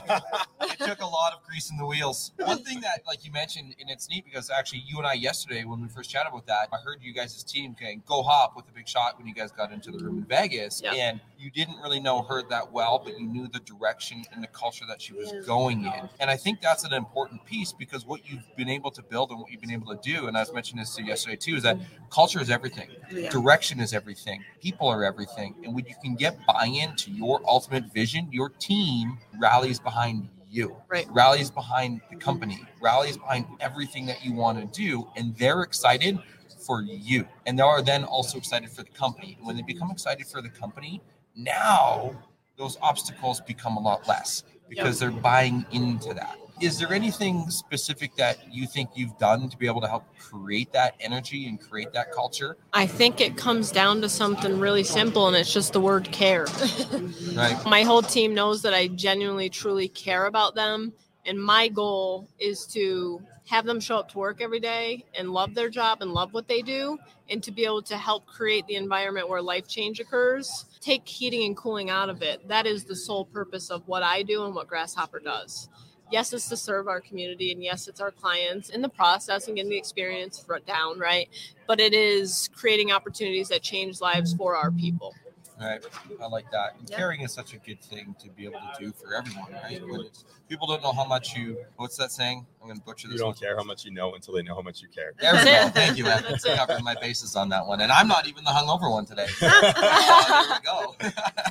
good. 0.60 0.70
it 0.72 0.78
took 0.78 1.02
a 1.02 1.06
lot 1.06 1.34
of 1.34 1.42
grease 1.46 1.70
in 1.70 1.76
the 1.76 1.84
wheels. 1.84 2.32
One 2.38 2.64
thing 2.64 2.80
that, 2.80 3.02
like 3.06 3.26
you 3.26 3.30
mentioned, 3.30 3.74
and 3.78 3.90
it's 3.90 4.08
neat 4.08 4.24
because 4.24 4.48
actually 4.48 4.82
you 4.86 4.96
and 4.96 5.06
I 5.06 5.12
yesterday 5.14 5.64
when 5.64 5.82
we 5.82 5.88
first 5.88 6.08
chatted 6.08 6.32
about 6.32 6.46
that, 6.46 6.68
I 6.72 6.78
heard 6.82 7.00
you 7.02 7.12
guys' 7.12 7.42
team 7.44 7.74
can 7.74 8.02
go 8.06 8.22
hop 8.22 8.56
with 8.56 8.66
a 8.70 8.72
big 8.72 8.88
shot 8.88 9.18
when 9.18 9.26
you 9.26 9.34
guys 9.34 9.52
got 9.52 9.70
into 9.70 9.90
the 9.90 9.98
room 9.98 10.18
in 10.18 10.24
Vegas, 10.24 10.80
Yeah. 10.82 10.94
and 10.94 11.20
you 11.38 11.50
didn't 11.50 11.76
really 11.82 12.00
know 12.00 12.22
her 12.22 12.42
that 12.48 12.72
well, 12.72 13.02
but 13.04 13.20
you 13.20 13.26
knew 13.26 13.46
the 13.46 13.60
direction 13.60 14.22
and 14.32 14.42
the 14.42 14.48
culture 14.48 14.86
that 14.88 15.02
she 15.02 15.12
was 15.12 15.30
Yeah. 15.34 15.40
going 15.46 15.84
in. 15.84 16.08
And 16.20 16.30
I 16.30 16.38
think 16.38 16.62
that's 16.62 16.84
an 16.84 16.94
important 16.94 17.44
piece 17.44 17.72
because 17.74 18.06
what 18.06 18.26
you've 18.26 18.44
been 18.56 18.70
able 18.70 18.90
to 18.92 19.02
build 19.02 19.30
and 19.30 19.40
what 19.40 19.50
you've 19.50 19.60
been 19.60 19.72
able 19.72 19.94
to 19.94 20.00
do, 20.02 20.26
and 20.26 20.38
I 20.38 20.40
was 20.40 20.54
mentioning 20.54 20.80
this 20.82 20.94
to 20.94 21.02
you 21.02 21.08
yesterday 21.08 21.36
too, 21.36 21.59
is 21.60 21.64
that 21.68 21.78
culture 22.10 22.40
is 22.40 22.50
everything. 22.50 22.88
Direction 23.30 23.80
is 23.80 23.92
everything. 24.00 24.38
People 24.60 24.88
are 24.88 25.04
everything. 25.04 25.54
And 25.64 25.74
when 25.74 25.84
you 25.86 25.94
can 26.02 26.14
get 26.16 26.32
buy-in 26.46 26.96
to 27.02 27.10
your 27.10 27.40
ultimate 27.46 27.84
vision 27.92 28.28
your 28.32 28.48
team 28.48 29.18
rallies 29.38 29.78
behind 29.78 30.28
you 30.50 30.66
Right. 30.88 31.06
rallies 31.22 31.50
behind 31.50 32.00
the 32.10 32.16
company 32.16 32.58
rallies 32.80 33.16
behind 33.16 33.46
everything 33.60 34.04
that 34.06 34.24
you 34.24 34.32
want 34.32 34.56
to 34.58 34.66
do 34.84 35.06
and 35.16 35.36
they're 35.36 35.62
excited 35.62 36.18
for 36.66 36.82
you. 36.82 37.26
And 37.46 37.58
they 37.58 37.62
are 37.62 37.82
then 37.82 38.02
also 38.04 38.36
excited 38.38 38.68
for 38.70 38.82
the 38.82 38.90
company. 38.90 39.30
And 39.38 39.46
when 39.46 39.56
they 39.56 39.62
become 39.62 39.90
excited 39.92 40.26
for 40.26 40.40
the 40.42 40.48
company 40.62 41.00
now 41.36 42.12
those 42.58 42.76
obstacles 42.82 43.40
become 43.40 43.76
a 43.76 43.80
lot 43.80 44.06
less 44.08 44.42
because 44.68 44.98
they're 44.98 45.10
buying 45.10 45.64
into 45.72 46.12
that 46.14 46.36
is 46.60 46.78
there 46.78 46.92
anything 46.92 47.48
specific 47.50 48.14
that 48.16 48.38
you 48.52 48.66
think 48.66 48.90
you've 48.94 49.16
done 49.18 49.48
to 49.48 49.56
be 49.56 49.66
able 49.66 49.80
to 49.80 49.88
help 49.88 50.04
create 50.18 50.72
that 50.72 50.94
energy 51.00 51.46
and 51.46 51.60
create 51.60 51.92
that 51.92 52.12
culture 52.12 52.56
I 52.72 52.86
think 52.86 53.20
it 53.20 53.36
comes 53.36 53.72
down 53.72 54.00
to 54.02 54.08
something 54.08 54.60
really 54.60 54.84
simple, 54.84 55.26
and 55.26 55.36
it's 55.36 55.52
just 55.52 55.72
the 55.72 55.80
word 55.80 56.10
care. 56.12 56.46
right 57.34 57.58
My 57.66 57.82
whole 57.82 58.02
team 58.02 58.34
knows 58.34 58.62
that 58.62 58.74
I 58.74 58.88
genuinely, 58.88 59.48
truly 59.48 59.88
care 59.88 60.26
about 60.26 60.54
them. 60.54 60.92
And 61.26 61.38
my 61.42 61.68
goal 61.68 62.28
is 62.38 62.66
to 62.68 63.20
have 63.46 63.66
them 63.66 63.80
show 63.80 63.98
up 63.98 64.10
to 64.12 64.18
work 64.18 64.40
every 64.40 64.60
day 64.60 65.04
and 65.18 65.30
love 65.30 65.54
their 65.54 65.68
job 65.68 66.00
and 66.00 66.12
love 66.12 66.32
what 66.32 66.48
they 66.48 66.62
do, 66.62 66.98
and 67.28 67.42
to 67.42 67.50
be 67.50 67.64
able 67.64 67.82
to 67.82 67.96
help 67.96 68.26
create 68.26 68.66
the 68.66 68.76
environment 68.76 69.28
where 69.28 69.42
life 69.42 69.68
change 69.68 70.00
occurs. 70.00 70.66
Take 70.80 71.06
heating 71.06 71.44
and 71.44 71.56
cooling 71.56 71.90
out 71.90 72.08
of 72.08 72.22
it. 72.22 72.46
That 72.48 72.66
is 72.66 72.84
the 72.84 72.96
sole 72.96 73.26
purpose 73.26 73.70
of 73.70 73.86
what 73.86 74.02
I 74.02 74.22
do 74.22 74.44
and 74.44 74.54
what 74.54 74.68
Grasshopper 74.68 75.20
does. 75.20 75.68
Yes, 76.10 76.32
it's 76.32 76.48
to 76.48 76.56
serve 76.56 76.88
our 76.88 77.00
community, 77.00 77.52
and 77.52 77.62
yes, 77.62 77.86
it's 77.88 78.00
our 78.00 78.10
clients 78.10 78.68
in 78.70 78.82
the 78.82 78.88
process 78.88 79.46
and 79.46 79.56
getting 79.56 79.70
the 79.70 79.78
experience 79.78 80.38
fr- 80.40 80.56
down, 80.66 80.98
right? 80.98 81.28
But 81.66 81.78
it 81.80 81.94
is 81.94 82.48
creating 82.54 82.90
opportunities 82.90 83.48
that 83.48 83.62
change 83.62 84.00
lives 84.00 84.34
for 84.34 84.56
our 84.56 84.70
people. 84.70 85.14
Right. 85.60 85.84
I 86.22 86.26
like 86.26 86.50
that. 86.52 86.76
And 86.78 86.88
Yeah. 86.88 86.96
caring 86.96 87.20
is 87.20 87.32
such 87.34 87.52
a 87.52 87.58
good 87.58 87.82
thing 87.82 88.16
to 88.20 88.30
be 88.30 88.46
able 88.46 88.60
to 88.60 88.72
do 88.80 88.92
for 88.92 89.14
everyone, 89.14 89.52
right? 89.52 89.80
When 89.86 90.08
people 90.48 90.66
don't 90.66 90.82
know 90.82 90.92
how 90.92 91.04
much 91.04 91.36
you, 91.36 91.62
what's 91.76 91.98
that 91.98 92.10
saying? 92.10 92.46
I'm 92.62 92.68
going 92.68 92.78
to 92.80 92.84
butcher 92.84 93.08
this. 93.08 93.14
You 93.14 93.18
don't 93.18 93.28
one. 93.28 93.36
care 93.36 93.56
how 93.58 93.62
much 93.64 93.84
you 93.84 93.90
know 93.90 94.14
until 94.14 94.32
they 94.32 94.42
know 94.42 94.54
how 94.54 94.62
much 94.62 94.80
you 94.80 94.88
care. 94.88 95.12
There 95.20 95.34
we 95.34 95.44
go. 95.44 95.68
Thank 95.68 95.98
you, 95.98 96.04
man. 96.04 96.22
That's 96.28 96.44
That's 96.44 96.58
covering 96.58 96.82
my 96.82 96.94
bases 96.98 97.36
on 97.36 97.50
that 97.50 97.66
one. 97.66 97.82
And 97.82 97.92
I'm 97.92 98.08
not 98.08 98.26
even 98.26 98.42
the 98.42 98.50
hungover 98.50 98.90
one 98.90 99.04
today. 99.04 99.26
there 99.40 99.50
we 99.52 100.64
go. 100.64 100.96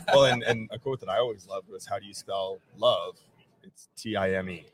well, 0.13 0.25
and, 0.25 0.41
and 0.41 0.69
a 0.73 0.79
quote 0.79 0.99
that 1.01 1.09
I 1.09 1.19
always 1.19 1.45
loved 1.45 1.69
was, 1.69 1.85
"How 1.85 1.99
do 1.99 2.05
you 2.07 2.15
spell 2.15 2.59
love? 2.77 3.15
It's 3.71 3.89
T 3.95 4.15
I 4.15 4.31
M 4.31 4.49
E." 4.49 4.65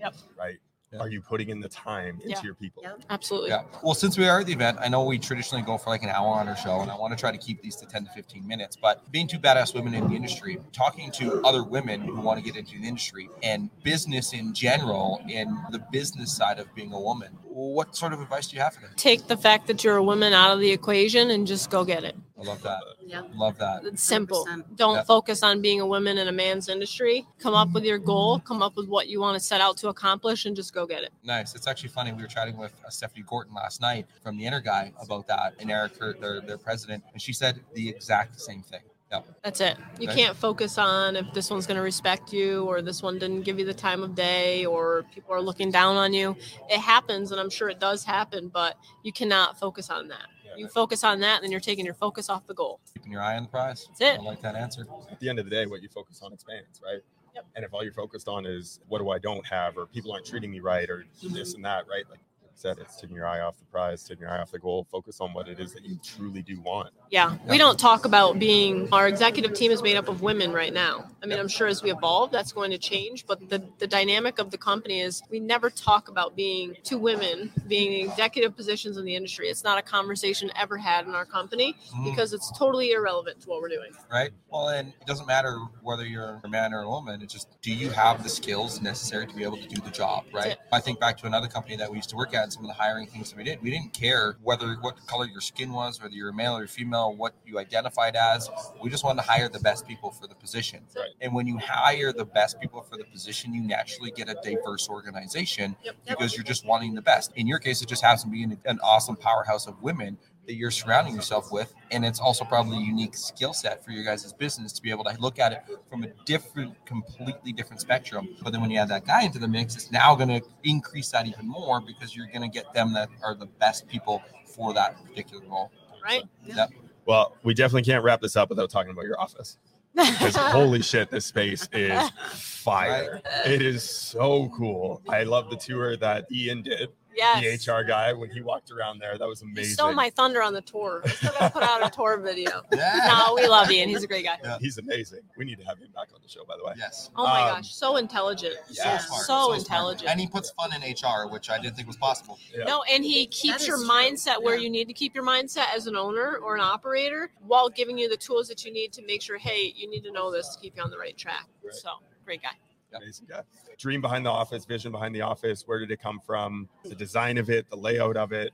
Yep. 0.00 0.14
Right. 0.38 0.58
Yeah. 0.92 0.98
are 0.98 1.08
you 1.08 1.22
putting 1.22 1.50
in 1.50 1.60
the 1.60 1.68
time 1.68 2.16
into 2.16 2.30
Yeah. 2.30 2.42
your 2.42 2.54
people? 2.56 2.82
Yep. 2.82 3.02
Absolutely. 3.10 3.50
Yeah. 3.50 3.62
Well, 3.80 3.94
since 3.94 4.18
we 4.18 4.26
are 4.26 4.40
at 4.40 4.46
the 4.46 4.52
event, 4.52 4.78
I 4.80 4.88
know 4.88 5.04
we 5.04 5.20
traditionally 5.20 5.62
go 5.62 5.78
for 5.78 5.88
like 5.90 6.02
an 6.02 6.08
hour 6.08 6.34
on 6.34 6.48
our 6.48 6.56
show, 6.56 6.80
and 6.80 6.90
I 6.90 6.96
want 6.96 7.12
to 7.16 7.20
try 7.20 7.30
to 7.30 7.38
keep 7.38 7.62
these 7.62 7.76
to 7.76 7.86
10 7.86 8.06
to 8.06 8.10
15 8.10 8.44
minutes. 8.44 8.74
But 8.74 9.08
being 9.12 9.28
two 9.28 9.38
badass 9.38 9.72
women 9.72 9.94
in 9.94 10.08
the 10.08 10.16
industry, 10.16 10.58
talking 10.72 11.12
to 11.12 11.40
other 11.44 11.62
women 11.62 12.00
who 12.00 12.20
want 12.20 12.40
to 12.40 12.44
get 12.44 12.56
into 12.58 12.76
the 12.76 12.88
industry 12.88 13.28
and 13.44 13.70
business 13.84 14.32
in 14.32 14.52
general, 14.52 15.22
and 15.32 15.48
the 15.70 15.78
business 15.92 16.36
side 16.36 16.58
of 16.58 16.74
being 16.74 16.92
a 16.92 17.00
woman, 17.00 17.38
what 17.44 17.94
sort 17.94 18.12
of 18.12 18.20
advice 18.20 18.48
do 18.48 18.56
you 18.56 18.62
have 18.62 18.74
for 18.74 18.80
them? 18.80 18.90
Take 18.96 19.28
the 19.28 19.36
fact 19.36 19.68
that 19.68 19.84
you're 19.84 19.96
a 19.96 20.02
woman 20.02 20.32
out 20.32 20.50
of 20.52 20.58
the 20.58 20.72
equation 20.72 21.30
and 21.30 21.46
just 21.46 21.70
go 21.70 21.84
get 21.84 22.02
it. 22.02 22.16
I 22.40 22.44
love 22.44 22.62
that. 22.62 22.80
Yeah. 23.04 23.22
Love 23.34 23.58
that. 23.58 23.84
It's 23.84 24.02
simple. 24.02 24.46
100%. 24.46 24.76
Don't 24.76 24.94
Yeah. 24.96 25.02
focus 25.02 25.42
on 25.42 25.60
being 25.60 25.80
a 25.80 25.86
woman 25.86 26.16
in 26.16 26.26
a 26.28 26.32
man's 26.32 26.68
industry. 26.68 27.26
Come 27.38 27.54
up 27.54 27.72
with 27.72 27.84
your 27.84 27.98
goal, 27.98 28.40
come 28.40 28.62
up 28.62 28.76
with 28.76 28.88
what 28.88 29.08
you 29.08 29.20
want 29.20 29.34
to 29.38 29.40
set 29.44 29.60
out 29.60 29.76
to 29.78 29.88
accomplish, 29.88 30.46
and 30.46 30.56
just 30.56 30.72
go 30.72 30.86
get 30.86 31.02
it. 31.02 31.12
Nice. 31.22 31.54
It's 31.54 31.66
actually 31.66 31.90
funny. 31.90 32.12
We 32.12 32.22
were 32.22 32.28
chatting 32.28 32.56
with 32.56 32.72
uh, 32.84 32.88
Stephanie 32.88 33.24
Gorton 33.26 33.54
last 33.54 33.80
night 33.80 34.06
from 34.22 34.38
the 34.38 34.46
Inner 34.46 34.60
Guy 34.60 34.92
about 35.02 35.26
that, 35.26 35.54
and 35.58 35.70
Eric, 35.70 35.98
her, 35.98 36.14
their, 36.14 36.40
their 36.40 36.58
president, 36.58 37.04
and 37.12 37.20
she 37.20 37.32
said 37.32 37.60
the 37.74 37.88
exact 37.90 38.40
same 38.40 38.62
thing. 38.62 38.80
Yeah. 39.10 39.22
That's 39.42 39.60
it. 39.60 39.76
You 39.98 40.08
Okay. 40.08 40.22
can't 40.22 40.36
focus 40.36 40.78
on 40.78 41.16
if 41.16 41.26
this 41.34 41.50
one's 41.50 41.66
going 41.66 41.76
to 41.78 41.82
respect 41.82 42.32
you 42.32 42.64
or 42.66 42.80
this 42.80 43.02
one 43.02 43.18
didn't 43.18 43.42
give 43.42 43.58
you 43.58 43.66
the 43.66 43.74
time 43.74 44.04
of 44.04 44.14
day 44.14 44.64
or 44.64 45.04
people 45.12 45.34
are 45.34 45.40
looking 45.42 45.72
down 45.72 45.96
on 45.96 46.14
you. 46.14 46.36
It 46.68 46.78
happens, 46.78 47.32
and 47.32 47.40
I'm 47.40 47.50
sure 47.50 47.68
it 47.68 47.80
does 47.80 48.04
happen, 48.04 48.48
but 48.48 48.76
you 49.02 49.12
cannot 49.12 49.58
focus 49.58 49.90
on 49.90 50.06
that. 50.08 50.28
You 50.60 50.68
focus 50.68 51.04
on 51.04 51.20
that, 51.20 51.40
then 51.40 51.50
you're 51.50 51.58
taking 51.58 51.84
your 51.84 51.94
focus 51.94 52.28
off 52.28 52.46
the 52.46 52.54
goal. 52.54 52.80
Keeping 52.94 53.12
your 53.12 53.22
eye 53.22 53.36
on 53.36 53.44
the 53.44 53.48
prize. 53.48 53.86
That's 53.88 54.00
it. 54.00 54.20
I 54.20 54.22
like 54.22 54.42
that 54.42 54.54
answer. 54.54 54.86
At 55.10 55.18
the 55.18 55.28
end 55.28 55.38
of 55.38 55.46
the 55.46 55.50
day, 55.50 55.66
what 55.66 55.82
you 55.82 55.88
focus 55.88 56.20
on 56.22 56.32
expands, 56.32 56.80
right? 56.84 57.00
Yep. 57.34 57.46
And 57.56 57.64
if 57.64 57.72
all 57.72 57.82
you're 57.82 57.92
focused 57.92 58.28
on 58.28 58.44
is 58.44 58.80
what 58.88 58.98
do 58.98 59.08
I 59.10 59.18
don't 59.18 59.46
have, 59.46 59.78
or 59.78 59.86
people 59.86 60.12
aren't 60.12 60.26
treating 60.26 60.50
me 60.50 60.60
right, 60.60 60.90
or 60.90 61.06
this 61.22 61.54
and 61.54 61.64
that, 61.64 61.86
right? 61.88 62.04
Like 62.10 62.18
I 62.18 62.29
said, 62.60 62.78
it's 62.78 63.00
taking 63.00 63.16
your 63.16 63.26
eye 63.26 63.40
off 63.40 63.58
the 63.58 63.64
prize, 63.66 64.04
taking 64.04 64.22
your 64.22 64.30
eye 64.30 64.40
off 64.40 64.50
the 64.50 64.58
goal. 64.58 64.86
Focus 64.90 65.20
on 65.20 65.32
what 65.32 65.48
it 65.48 65.58
is 65.58 65.72
that 65.72 65.84
you 65.84 65.98
truly 66.04 66.42
do 66.42 66.60
want. 66.60 66.90
Yeah, 67.10 67.36
we 67.48 67.58
don't 67.58 67.78
talk 67.78 68.04
about 68.04 68.38
being 68.38 68.88
our 68.92 69.08
executive 69.08 69.54
team 69.54 69.70
is 69.72 69.82
made 69.82 69.96
up 69.96 70.08
of 70.08 70.20
women 70.22 70.52
right 70.52 70.72
now. 70.72 71.06
I 71.22 71.26
mean, 71.26 71.38
I'm 71.38 71.48
sure 71.48 71.66
as 71.66 71.82
we 71.82 71.90
evolve, 71.90 72.30
that's 72.30 72.52
going 72.52 72.70
to 72.70 72.78
change. 72.78 73.26
But 73.26 73.48
the, 73.48 73.62
the 73.78 73.86
dynamic 73.86 74.38
of 74.38 74.50
the 74.50 74.58
company 74.58 75.00
is 75.00 75.22
we 75.30 75.40
never 75.40 75.70
talk 75.70 76.08
about 76.08 76.36
being 76.36 76.76
two 76.84 76.98
women 76.98 77.50
being 77.66 77.92
in 78.00 78.10
executive 78.10 78.56
positions 78.56 78.96
in 78.96 79.04
the 79.04 79.14
industry. 79.16 79.48
It's 79.48 79.64
not 79.64 79.78
a 79.78 79.82
conversation 79.82 80.50
ever 80.56 80.76
had 80.76 81.06
in 81.06 81.14
our 81.14 81.24
company 81.24 81.76
Mhm. 81.94 82.04
because 82.10 82.32
it's 82.32 82.50
totally 82.58 82.92
irrelevant 82.92 83.40
to 83.42 83.48
what 83.48 83.60
we're 83.62 83.68
doing. 83.68 83.90
right? 84.12 84.30
Well, 84.50 84.68
and 84.68 84.88
it 85.00 85.06
doesn't 85.06 85.26
matter 85.26 85.56
whether 85.82 86.04
you're 86.04 86.40
a 86.44 86.48
man 86.48 86.74
or 86.74 86.82
a 86.82 86.88
woman. 86.88 87.22
It's 87.22 87.32
just, 87.32 87.60
do 87.62 87.72
you 87.72 87.90
have 87.90 88.22
the 88.22 88.28
skills 88.28 88.80
necessary 88.80 89.26
to 89.26 89.34
be 89.34 89.44
able 89.44 89.56
to 89.56 89.68
do 89.68 89.80
the 89.80 89.90
job, 89.90 90.24
right? 90.32 90.56
I 90.72 90.80
think 90.80 90.98
back 91.00 91.16
to 91.18 91.26
another 91.26 91.46
company 91.48 91.76
that 91.76 91.88
we 91.90 91.96
used 91.96 92.10
to 92.10 92.16
work 92.16 92.34
at 92.34 92.49
and 92.50 92.52
some 92.54 92.64
of 92.68 92.76
the 92.76 92.82
hiring 92.82 93.06
things 93.06 93.30
that 93.30 93.36
we 93.36 93.44
did. 93.44 93.62
We 93.62 93.70
didn't 93.70 93.92
care 93.92 94.36
whether 94.42 94.74
what 94.80 95.06
color 95.06 95.26
your 95.26 95.40
skin 95.40 95.72
was, 95.72 96.02
whether 96.02 96.14
you're 96.14 96.32
male 96.32 96.56
or 96.56 96.66
female, 96.66 97.14
what 97.14 97.32
you 97.46 97.58
identified 97.58 98.16
as. 98.16 98.50
We 98.82 98.90
just 98.90 99.04
wanted 99.04 99.22
to 99.22 99.28
hire 99.28 99.48
the 99.48 99.60
best 99.60 99.86
people 99.86 100.10
for 100.10 100.26
the 100.26 100.34
position. 100.34 100.80
Right. 100.96 101.10
And 101.20 101.32
when 101.32 101.46
you 101.46 101.58
hire 101.58 102.12
the 102.12 102.24
best 102.24 102.60
people 102.60 102.82
for 102.82 102.96
the 102.96 103.04
position, 103.04 103.54
you 103.54 103.62
naturally 103.62 104.10
get 104.10 104.28
a 104.28 104.36
diverse 104.42 104.88
organization 104.88 105.76
Yep. 105.84 105.94
because 106.08 106.34
you're 106.36 106.44
just 106.44 106.66
wanting 106.66 106.94
the 106.94 107.02
best. 107.02 107.32
In 107.36 107.46
your 107.46 107.58
case, 107.58 107.82
it 107.82 107.88
just 107.88 108.02
happens 108.02 108.24
to 108.24 108.28
be 108.28 108.42
an, 108.42 108.58
an 108.64 108.80
awesome 108.82 109.16
powerhouse 109.16 109.66
of 109.68 109.80
women 109.82 110.18
that 110.50 110.56
you're 110.56 110.72
surrounding 110.72 111.14
yourself 111.14 111.52
with. 111.52 111.72
And 111.92 112.04
it's 112.04 112.18
also 112.18 112.44
probably 112.44 112.78
a 112.78 112.80
unique 112.80 113.14
skill 113.14 113.52
set 113.52 113.84
for 113.84 113.92
your 113.92 114.02
guys' 114.02 114.32
business 114.32 114.72
to 114.72 114.82
be 114.82 114.90
able 114.90 115.04
to 115.04 115.16
look 115.20 115.38
at 115.38 115.52
it 115.52 115.62
from 115.88 116.02
a 116.02 116.08
different, 116.24 116.74
completely 116.84 117.52
different 117.52 117.80
spectrum. 117.80 118.30
But 118.42 118.50
then 118.50 118.60
when 118.60 118.68
you 118.68 118.80
add 118.80 118.88
that 118.88 119.06
guy 119.06 119.22
into 119.22 119.38
the 119.38 119.46
mix, 119.46 119.76
it's 119.76 119.92
now 119.92 120.16
going 120.16 120.28
to 120.28 120.42
increase 120.64 121.08
that 121.12 121.28
even 121.28 121.46
more 121.46 121.80
because 121.80 122.16
you're 122.16 122.26
going 122.26 122.42
to 122.42 122.48
get 122.48 122.74
them 122.74 122.92
that 122.94 123.10
are 123.22 123.36
the 123.36 123.46
best 123.46 123.86
people 123.86 124.24
for 124.44 124.74
that 124.74 124.96
particular 125.06 125.44
role. 125.46 125.70
Right? 126.02 126.24
Yep. 126.44 126.70
Well, 127.06 127.36
we 127.44 127.54
definitely 127.54 127.82
can't 127.88 128.02
wrap 128.02 128.20
this 128.20 128.34
up 128.34 128.48
without 128.48 128.70
talking 128.70 128.90
about 128.90 129.04
your 129.04 129.20
office. 129.20 129.56
Because 129.94 130.36
holy 130.36 130.82
shit, 130.82 131.10
this 131.10 131.26
space 131.26 131.68
is 131.72 132.10
fire. 132.32 133.20
It 133.44 133.60
is 133.60 133.82
so 133.82 134.48
cool. 134.56 135.02
I 135.08 135.24
love 135.24 135.50
the 135.50 135.56
tour 135.56 135.96
that 135.96 136.26
Ian 136.30 136.62
did, 136.62 136.90
yes. 137.16 137.64
the 137.66 137.72
HR 137.72 137.82
guy, 137.84 138.12
when 138.12 138.30
he 138.30 138.40
walked 138.40 138.70
around 138.70 138.98
there. 138.98 139.18
That 139.18 139.28
was 139.28 139.42
amazing. 139.42 139.64
He 139.64 139.70
stole 139.70 139.92
my 139.92 140.10
thunder 140.10 140.42
on 140.42 140.52
the 140.52 140.60
tour. 140.60 141.02
We 141.04 141.10
still 141.10 141.32
got 141.32 141.46
to 141.48 141.50
put 141.52 141.62
out 141.62 141.86
a 141.86 141.90
tour 141.90 142.18
video. 142.18 142.62
Yeah. 142.72 143.08
No, 143.26 143.34
we 143.34 143.46
love 143.46 143.70
Ian. 143.70 143.88
He's 143.88 144.02
a 144.02 144.06
great 144.06 144.24
guy. 144.24 144.38
Yeah. 144.42 144.56
He's 144.60 144.78
amazing. 144.78 145.20
We 145.36 145.44
need 145.44 145.58
to 145.58 145.64
have 145.64 145.78
him 145.78 145.88
back 145.94 146.08
on 146.14 146.20
the 146.22 146.28
show, 146.28 146.44
by 146.44 146.56
the 146.56 146.64
way. 146.64 146.72
Yes. 146.76 147.10
Oh 147.16 147.24
my 147.24 147.42
Um, 147.42 147.56
gosh, 147.56 147.74
so 147.74 147.96
intelligent. 147.96 148.54
Yeah, 148.70 148.98
So 148.98 149.06
smart, 149.06 149.22
so 149.22 149.44
smart. 149.46 149.58
intelligent. 149.58 150.10
And 150.10 150.20
he 150.20 150.26
puts 150.26 150.50
fun 150.52 150.70
in 150.74 150.80
HR, 150.82 151.28
which 151.28 151.50
I 151.50 151.58
didn't 151.60 151.76
think 151.76 151.88
was 151.88 151.96
possible. 151.96 152.38
Yeah. 152.56 152.64
No, 152.64 152.82
and 152.90 153.04
he 153.04 153.26
keeps 153.26 153.66
your 153.66 153.76
is 153.76 153.82
true. 153.82 153.90
mindset 153.90 154.42
where 154.42 154.54
Yeah. 154.56 154.62
you 154.62 154.70
need 154.70 154.86
to 154.88 154.94
keep 154.94 155.14
your 155.14 155.24
mindset 155.24 155.66
as 155.74 155.86
an 155.86 155.96
owner 155.96 156.36
or 156.36 156.54
an 156.54 156.60
operator 156.60 157.30
while 157.46 157.68
giving 157.68 157.98
you 157.98 158.08
the 158.08 158.16
tools 158.16 158.48
that 158.48 158.64
you 158.64 158.72
need 158.72 158.92
to 158.94 159.02
make 159.04 159.20
sure, 159.22 159.36
hey, 159.38 159.72
you 159.76 159.90
need 159.90 160.02
to 160.04 160.12
know 160.12 160.30
this 160.30 160.48
to 160.54 160.60
keep 160.60 160.76
you 160.76 160.82
on 160.82 160.90
the 160.90 160.98
right 160.98 161.16
track. 161.16 161.46
Right. 161.62 161.74
So, 161.74 161.90
great 162.24 162.42
guy. 162.42 162.50
Amazing 162.94 163.26
guy. 163.28 163.42
Dream 163.78 164.00
behind 164.00 164.26
the 164.26 164.30
office, 164.30 164.64
vision 164.64 164.92
behind 164.92 165.14
the 165.14 165.22
office. 165.22 165.62
Where 165.66 165.78
did 165.78 165.90
it 165.90 166.00
come 166.02 166.20
from? 166.24 166.68
The 166.84 166.94
design 166.94 167.38
of 167.38 167.48
it, 167.50 167.68
the 167.70 167.76
layout 167.76 168.16
of 168.16 168.32
it. 168.32 168.52